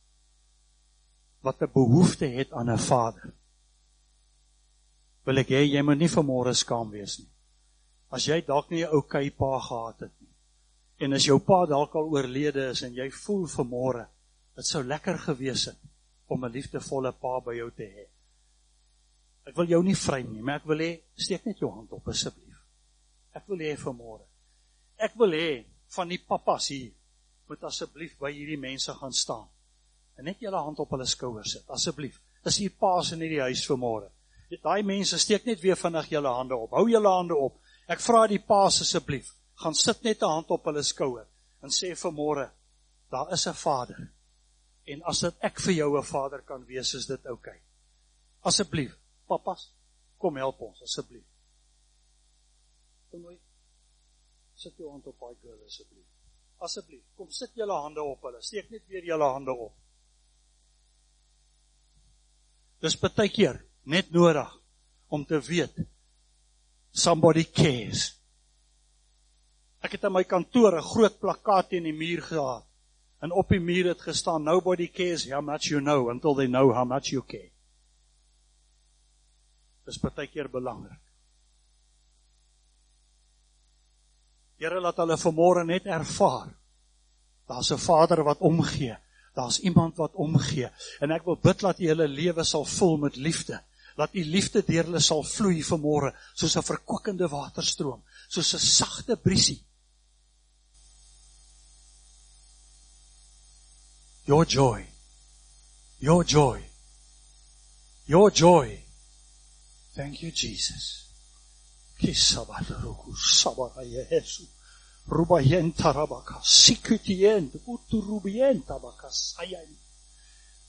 wat 1.46 1.62
'n 1.62 1.72
behoefte 1.74 2.26
het 2.26 2.52
aan 2.52 2.70
'n 2.70 2.78
vader? 2.78 3.34
Wil 5.26 5.38
ek 5.38 5.50
hê 5.50 5.62
jy 5.66 5.82
moet 5.82 5.98
nie 5.98 6.16
vanmôre 6.18 6.54
skaam 6.54 6.90
wees 6.90 7.20
nie. 7.20 7.32
As 8.10 8.26
jy 8.28 8.42
dalk 8.42 8.70
nie 8.70 8.84
'n 8.84 8.90
ou 8.90 8.98
okay 8.98 9.30
pa 9.30 9.60
gehad 9.60 10.00
het 10.00 10.12
nie 10.20 10.34
en 10.98 11.14
as 11.14 11.26
jou 11.26 11.40
pa 11.40 11.66
dalk 11.66 11.96
al 11.96 12.08
oorlede 12.08 12.70
is 12.72 12.82
en 12.82 12.94
jy 12.94 13.10
voel 13.12 13.48
vanmôre 13.48 14.06
Dit 14.56 14.68
sou 14.70 14.82
lekker 14.88 15.18
gewees 15.20 15.66
het 15.68 15.80
om 16.32 16.46
'n 16.46 16.52
liefdevolle 16.52 17.12
pa 17.12 17.40
by 17.40 17.56
jou 17.56 17.72
te 17.72 17.84
hê. 17.84 18.06
Ek 19.46 19.56
wil 19.56 19.68
jou 19.68 19.84
nie 19.84 19.96
vreem 19.96 20.32
nie, 20.34 20.42
maar 20.42 20.56
ek 20.56 20.66
wil 20.66 20.80
hê 20.80 21.02
steek 21.16 21.46
net 21.46 21.60
jou 21.60 21.72
hand 21.72 21.92
op 21.92 22.08
asseblief. 22.08 22.58
Ek 23.34 23.48
wil 23.48 23.58
hê 23.58 23.76
vanmôre. 23.78 24.26
Ek 24.98 25.14
wil 25.16 25.32
hê 25.32 25.66
van 25.88 26.08
die 26.08 26.18
pappas 26.18 26.68
hier 26.68 26.94
moet 27.48 27.64
asseblief 27.64 28.18
by 28.18 28.32
hierdie 28.32 28.58
mense 28.58 28.94
gaan 28.94 29.14
staan. 29.14 29.48
En 30.18 30.26
net 30.26 30.40
julle 30.40 30.58
hand 30.58 30.80
op 30.80 30.92
hulle 30.96 31.06
skouers 31.06 31.52
sit 31.52 31.70
asseblief. 31.70 32.22
Is 32.46 32.58
hier 32.58 32.74
paas 32.80 33.12
in 33.12 33.22
hierdie 33.22 33.42
huis 33.42 33.66
vanmôre? 33.68 34.10
Daai 34.64 34.84
mense 34.84 35.18
steek 35.20 35.46
net 35.46 35.62
weer 35.62 35.76
vinnig 35.76 36.10
julle 36.10 36.32
hande 36.32 36.56
op. 36.56 36.72
Hou 36.72 36.86
julle 36.90 37.10
hande 37.10 37.36
op. 37.36 37.58
Ek 37.88 38.02
vra 38.02 38.28
die 38.28 38.40
paas 38.40 38.82
asseblief, 38.82 39.34
gaan 39.62 39.76
sit 39.76 40.04
net 40.04 40.22
'n 40.22 40.30
hand 40.30 40.52
op 40.52 40.66
hulle 40.66 40.84
skouer 40.84 41.26
en 41.62 41.70
sê 41.70 41.94
vanmôre, 41.94 42.50
daar 43.12 43.34
is 43.34 43.48
'n 43.48 43.54
Vader 43.54 44.10
En 44.86 45.02
as 45.10 45.24
dit 45.26 45.46
ek 45.48 45.62
vir 45.66 45.74
jou 45.74 45.98
'n 45.98 46.04
vader 46.04 46.42
kan 46.42 46.66
wees, 46.66 46.94
is 46.94 47.06
dit 47.06 47.26
oukei. 47.26 47.56
Okay. 47.58 47.62
Asseblief, 48.42 48.98
pappas, 49.28 49.72
kom 50.18 50.36
help 50.36 50.62
ons 50.62 50.82
asseblief. 50.82 51.26
Kom 53.10 53.22
mooi. 53.22 53.40
Sit 54.54 54.78
jou 54.78 54.90
hand 54.92 55.08
op 55.08 55.20
daai 55.20 55.36
girl 55.42 55.66
asseblief. 55.66 56.06
Asseblief, 56.58 57.04
kom 57.16 57.32
sit 57.32 57.52
julle 57.54 57.74
hande 57.74 58.04
op 58.04 58.22
hulle. 58.22 58.42
Steek 58.42 58.70
net 58.70 58.86
weer 58.88 59.04
julle 59.04 59.24
hande 59.24 59.54
op. 59.54 59.74
Dis 62.86 62.98
baie 63.02 63.30
keer 63.34 63.58
net 63.90 64.12
nodig 64.14 64.52
om 65.10 65.24
te 65.26 65.40
weet 65.42 65.80
somebody 66.96 67.44
cares. 67.50 68.12
Ek 69.82 69.98
het 69.98 70.06
in 70.06 70.14
my 70.14 70.24
kantoor 70.24 70.78
'n 70.78 70.90
groot 70.94 71.20
plakkaat 71.20 71.70
teen 71.70 71.84
die 71.84 71.98
muur 71.98 72.22
gehad. 72.22 72.66
En 73.22 73.32
op 73.32 73.50
die 73.50 73.60
muur 73.60 73.88
het 73.90 74.02
gestaan 74.02 74.44
nobody 74.44 74.88
cares 74.88 75.26
how 75.32 75.42
much 75.42 75.70
you 75.70 75.82
know 75.82 76.10
until 76.10 76.36
they 76.36 76.48
know 76.48 76.74
how 76.74 76.86
much 76.86 77.10
you 77.12 77.22
care. 77.22 77.52
Dis 79.86 79.98
baie 79.98 80.28
keer 80.28 80.50
belangrik. 80.50 81.02
Here 84.58 84.80
laat 84.80 84.98
hulle 84.98 85.18
vanmôre 85.18 85.66
net 85.66 85.86
ervaar. 85.86 86.54
Daar's 87.48 87.72
'n 87.72 87.78
Vader 87.78 88.24
wat 88.24 88.40
omgee. 88.40 88.98
Daar's 89.36 89.60
iemand 89.60 89.98
wat 90.00 90.16
omgee. 90.16 90.70
En 91.04 91.12
ek 91.12 91.26
wil 91.28 91.38
bid 91.42 91.60
dat 91.60 91.80
U 91.80 91.88
hulle 91.92 92.08
lewe 92.08 92.44
sal 92.48 92.66
vul 92.66 92.98
met 92.98 93.16
liefde. 93.20 93.60
Laat 94.00 94.16
U 94.16 94.24
liefde 94.24 94.64
deur 94.64 94.88
hulle 94.88 95.04
sal 95.04 95.24
vloei 95.28 95.64
vanmôre 95.64 96.12
soos 96.34 96.56
'n 96.56 96.64
verkwikkende 96.64 97.28
waterstroom, 97.28 98.04
soos 98.28 98.54
'n 98.54 98.60
sagte 98.60 99.16
briesie. 99.16 99.62
Your 104.26 104.46
joy. 104.46 104.86
Your 106.00 106.24
joy. 106.24 106.60
Your 108.06 108.32
joy. 108.32 108.84
Thank 109.96 110.22
you 110.22 110.32
Jesus. 110.32 111.06
Kisabadaruku 112.00 113.16
sabaraye 113.16 114.08
Rubayenta 115.08 115.92
rabaka 115.92 116.40
sikutient 116.44 117.56
uturubienta 117.66 118.80
baka 118.80 119.10
sayan. 119.10 119.70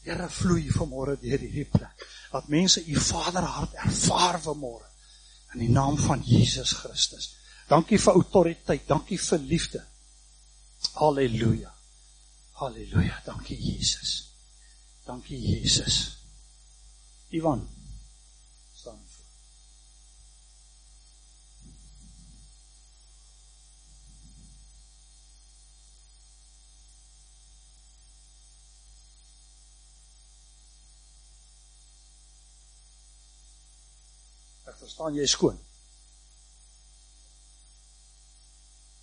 Here 0.05 0.29
vloei 0.29 0.69
vanmôre 0.71 1.17
deur 1.21 1.41
hierdie 1.41 1.65
plek. 1.65 2.05
Dat 2.33 2.49
mense 2.49 2.85
u 2.87 3.01
Vaderhart 3.01 3.75
ervaar 3.75 4.41
vanmôre 4.41 4.87
in 5.55 5.65
die 5.65 5.73
naam 5.73 5.97
van 5.97 6.23
Jesus 6.23 6.73
Christus. 6.73 7.33
Dankie 7.69 7.99
vir 7.99 8.13
autoriteit, 8.13 8.85
dankie 8.87 9.19
vir 9.19 9.39
liefde. 9.39 9.83
Halleluja. 11.01 11.73
Halleluja. 12.61 13.23
Dankie 13.25 13.57
Jesus. 13.57 14.35
Dankie 15.07 15.39
Jesus. 15.39 16.17
Ivan 17.31 17.67
verstaan 34.97 35.15
jy 35.15 35.27
skoon. 35.29 35.59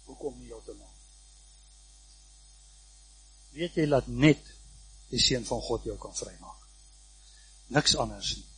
Hoekom 0.08 0.40
nie 0.40 0.50
heeltemal? 0.50 0.90
Weet 3.54 3.78
jy 3.78 3.86
dat 3.92 4.08
net 4.10 4.42
die 5.12 5.22
seun 5.22 5.46
van 5.46 5.62
God 5.62 5.86
jou 5.86 5.98
kan 6.02 6.16
vrymaak? 6.18 6.66
Niks 7.78 7.94
anders 8.02 8.34
nie. 8.40 8.50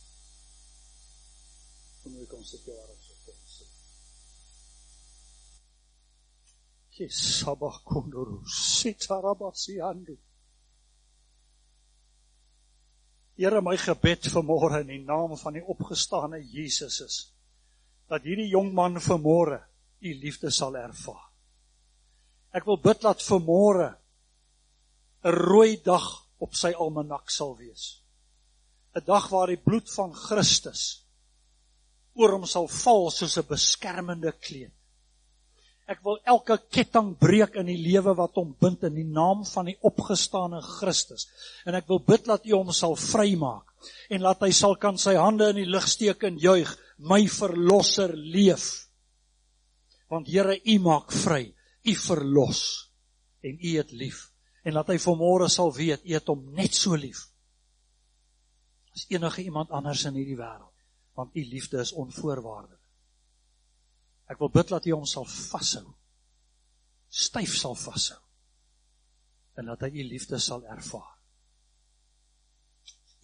Kom 2.02 2.16
jy 2.16 2.24
kom 2.30 2.44
sit 2.44 2.64
jou 2.64 2.76
arms 2.80 3.10
op 3.12 3.28
en 3.34 3.42
sit. 3.52 3.74
Kisabah 6.96 7.82
kondoro 7.84 8.40
sitarabasi 8.48 9.76
andu. 9.84 10.16
Here 13.36 13.60
my 13.60 13.76
gebed 13.76 14.30
vanmôre 14.32 14.80
in 14.80 14.88
die 14.94 15.02
naam 15.04 15.34
van 15.36 15.58
die 15.58 15.64
opgestane 15.64 16.38
Jesus 16.40 17.00
is 17.04 17.16
dat 18.08 18.24
hierdie 18.24 18.48
jong 18.48 18.70
man 18.72 18.96
vanmôre 19.02 19.58
u 20.00 20.12
liefde 20.22 20.50
sal 20.54 20.76
ervaar. 20.78 21.24
Ek 22.56 22.64
wil 22.64 22.78
bid 22.80 23.02
dat 23.04 23.24
vanmôre 23.26 23.88
'n 25.26 25.34
rooi 25.36 25.76
dag 25.84 26.06
op 26.38 26.54
sy 26.54 26.72
almanak 26.72 27.30
sal 27.30 27.56
wees. 27.56 28.00
'n 28.94 29.04
Dag 29.04 29.28
waar 29.28 29.52
die 29.52 29.60
bloed 29.60 29.90
van 29.90 30.14
Christus 30.14 31.04
oor 32.14 32.32
hom 32.32 32.46
sal 32.46 32.68
val 32.68 33.10
soos 33.10 33.36
'n 33.36 33.48
beskermende 33.48 34.32
kleed. 34.32 34.75
Ek 35.86 36.00
wil 36.02 36.18
elke 36.26 36.56
ketting 36.74 37.12
breek 37.20 37.54
in 37.60 37.68
die 37.70 37.78
lewe 37.78 38.16
wat 38.18 38.34
hom 38.38 38.56
bind 38.60 38.82
in 38.88 38.96
die 38.98 39.06
naam 39.06 39.44
van 39.46 39.68
die 39.70 39.76
opgestane 39.86 40.58
Christus. 40.64 41.28
En 41.66 41.78
ek 41.78 41.86
wil 41.90 42.02
bid 42.02 42.26
dat 42.26 42.46
U 42.48 42.56
hom 42.56 42.72
sal 42.74 42.96
vrymaak 42.98 43.70
en 44.10 44.24
laat 44.24 44.42
hy 44.42 44.50
sal 44.56 44.74
kan 44.82 44.98
sy 44.98 45.14
hande 45.14 45.52
in 45.52 45.60
die 45.60 45.70
lug 45.70 45.86
steek 45.86 46.24
en 46.26 46.40
juig, 46.42 46.72
my 46.98 47.20
verlosser 47.30 48.16
leef. 48.16 48.88
Want 50.10 50.26
Here, 50.30 50.56
U 50.58 50.76
maak 50.82 51.14
vry, 51.14 51.44
U 51.86 51.94
verlos 52.02 52.64
en 53.46 53.54
U 53.54 53.76
het 53.76 53.94
lief. 53.94 54.26
En 54.66 54.74
laat 54.74 54.90
hy 54.90 54.98
vanmôre 54.98 55.46
sal 55.52 55.70
weet, 55.76 56.02
U 56.02 56.18
het 56.18 56.34
hom 56.34 56.48
net 56.58 56.74
so 56.74 56.98
lief 56.98 57.28
as 58.96 59.04
enige 59.08 59.42
iemand 59.42 59.70
anders 59.70 60.06
in 60.08 60.16
hierdie 60.16 60.38
wêreld, 60.38 60.72
want 61.14 61.36
U 61.36 61.42
liefde 61.44 61.82
is 61.84 61.92
onvoorwaardelik. 61.92 62.75
Ek 64.26 64.40
wil 64.42 64.50
bid 64.50 64.70
dat 64.72 64.86
U 64.86 64.94
hom 64.96 65.06
sal 65.06 65.26
vashou. 65.30 65.86
Styf 67.08 67.54
sal 67.56 67.76
vashou. 67.78 68.22
En 69.56 69.70
dat 69.70 69.86
hy 69.86 69.92
U 69.94 70.06
liefde 70.10 70.40
sal 70.42 70.64
ervaar. 70.66 71.14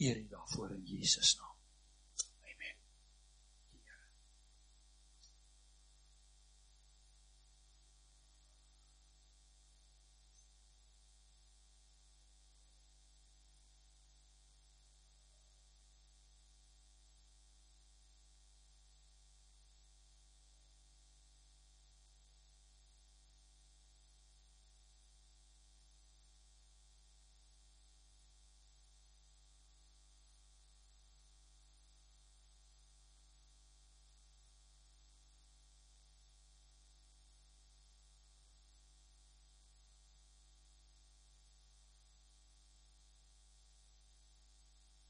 Eer 0.03 0.23
U 0.23 0.29
daarvoor 0.31 0.77
in 0.79 0.87
Jesus 0.87 1.37
naam. 1.39 1.52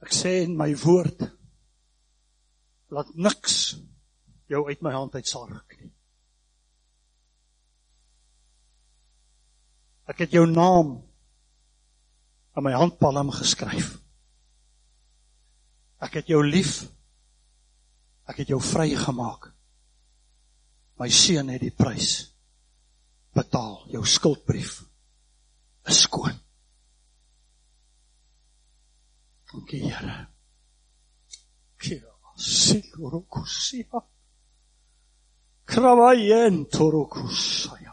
Ek 0.02 0.14
sê 0.14 0.42
in 0.42 0.56
my 0.58 0.72
woord 0.82 1.22
laat 2.92 3.12
niks 3.14 3.78
jou 4.50 4.66
uit 4.68 4.82
my 4.84 4.92
hand 4.92 5.14
uit 5.16 5.28
sal 5.28 5.46
ruk 5.48 5.76
nie. 5.78 5.92
Ek 10.10 10.24
het 10.24 10.34
jou 10.34 10.44
naam 10.50 10.96
aan 12.52 12.66
my 12.66 12.74
handpalm 12.76 13.30
geskryf. 13.32 13.94
Ek 16.02 16.18
het 16.20 16.28
jou 16.28 16.42
lief. 16.44 16.82
Ek 18.28 18.42
het 18.42 18.50
jou 18.52 18.60
vrygemaak. 18.62 19.48
My 21.00 21.08
seun 21.08 21.48
het 21.54 21.62
die 21.62 21.74
prys 21.74 22.34
betaal. 23.34 23.86
Jou 23.94 24.02
skuldbrief 24.06 24.82
is 25.88 26.02
skoon. 26.04 26.36
Dankie 29.52 29.78
Here. 29.78 30.26
Kira 31.78 32.12
sikorokusia. 32.36 34.02
Kravayen 35.66 36.66
torokusaya. 36.66 37.92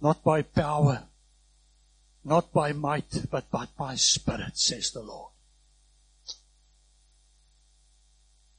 Not 0.00 0.22
by 0.22 0.42
power, 0.42 1.02
not 2.24 2.52
by 2.52 2.72
might, 2.72 3.30
but 3.30 3.50
by 3.50 3.66
my 3.78 3.96
spirit 3.96 4.56
says 4.56 4.92
the 4.92 5.02
Lord. 5.02 5.32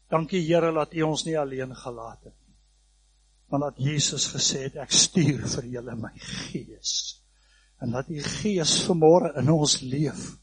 Dankie 0.09 0.41
Here 0.41 0.71
dat 0.73 0.93
U 0.93 1.01
ons 1.01 1.23
nie 1.25 1.37
alleen 1.39 1.75
gelaat 1.75 2.23
het 2.23 2.33
nie. 2.33 2.55
Maar 3.47 3.59
dat 3.59 3.77
Jesus 3.77 4.27
gesê 4.27 4.65
het 4.67 4.75
ek 4.75 4.91
stuur 4.91 5.45
vir 5.47 5.69
julle 5.77 5.95
my 5.95 6.11
gees 6.19 7.16
en 7.81 7.91
laat 7.93 8.09
u 8.09 8.21
gees 8.23 8.81
vanmôre 8.87 9.33
in 9.39 9.49
ons 9.51 9.79
leef 9.81 10.37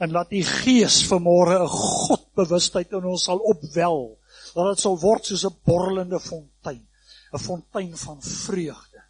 en 0.00 0.10
laat 0.10 0.32
u 0.32 0.42
gees 0.42 1.02
vanmôre 1.10 1.56
'n 1.60 1.74
godbewustheid 1.74 2.92
in 2.92 3.04
ons 3.04 3.24
sal 3.24 3.40
opwel 3.52 4.18
dat 4.54 4.70
dit 4.70 4.80
sal 4.80 4.96
word 4.98 5.24
soos 5.24 5.44
'n 5.44 5.58
borrelende 5.64 6.20
fontein 6.20 6.86
'n 7.32 7.38
fontein 7.38 7.96
van 7.96 8.22
vreugde. 8.22 9.02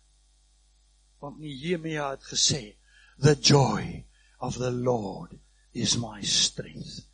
Want 1.21 1.39
Nehemia 1.39 2.11
het 2.11 2.25
gesê, 2.25 2.77
"The 3.19 3.37
joy 3.41 4.05
of 4.39 4.57
the 4.57 4.71
Lord 4.71 5.33
is 5.73 5.97
my 5.97 6.23
strength." 6.23 7.10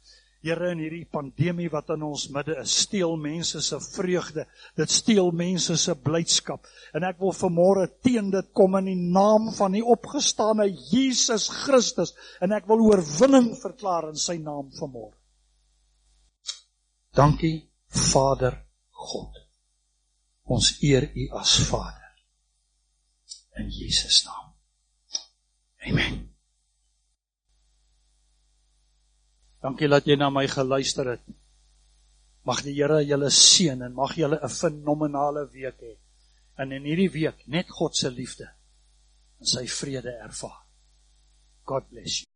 Here 0.47 0.69
in 0.71 0.79
hierdie 0.79 1.09
pandemie 1.11 1.67
wat 1.73 1.89
in 1.91 2.05
ons 2.07 2.29
midde 2.31 2.55
is, 2.61 2.71
steel 2.85 3.17
mense 3.19 3.59
se 3.67 3.81
vreugde. 3.83 4.45
Dit 4.79 4.93
steel 4.95 5.33
mense 5.35 5.75
se 5.81 5.95
blydskap. 5.99 6.69
En 6.95 7.07
ek 7.09 7.19
wil 7.19 7.35
vanmôre 7.35 7.89
teen 8.07 8.31
dit 8.31 8.53
kom 8.55 8.79
in 8.79 8.93
die 8.93 9.01
naam 9.17 9.49
van 9.57 9.75
die 9.75 9.83
opgestane 9.83 10.69
Jesus 10.71 11.49
Christus 11.65 12.15
en 12.39 12.55
ek 12.55 12.69
wil 12.71 12.85
oorwinning 12.87 13.57
verklaar 13.59 14.13
in 14.13 14.21
sy 14.23 14.39
naam 14.39 14.71
vanmôre. 14.79 15.17
Dankie 17.17 17.67
Vader 18.13 18.61
God. 18.93 19.43
Ons 20.47 20.77
eer 20.87 21.11
U 21.11 21.27
as 21.41 21.59
Vader. 21.67 22.15
In 23.59 23.73
Jesus 23.73 24.23
naam. 24.29 24.55
Amen. 25.91 26.26
Dankie 29.67 29.89
dat 29.91 30.07
jy 30.07 30.15
na 30.15 30.29
my 30.31 30.45
geluister 30.47 31.09
het. 31.17 31.23
Mag 32.47 32.61
die 32.63 32.77
Here 32.77 33.01
julle 33.03 33.33
seën 33.35 33.81
en 33.83 33.97
mag 33.97 34.15
julle 34.15 34.39
'n 34.39 34.49
fenominale 34.61 35.49
week 35.51 35.81
hê. 35.83 35.97
En 36.57 36.73
in 36.73 36.87
hierdie 36.87 37.11
week 37.11 37.43
net 37.47 37.67
God 37.69 37.97
se 37.97 38.11
liefde 38.11 38.47
en 39.41 39.47
sy 39.47 39.67
vrede 39.67 40.13
ervaar. 40.23 40.63
God 41.65 41.89
bless 41.91 42.21
you. 42.21 42.36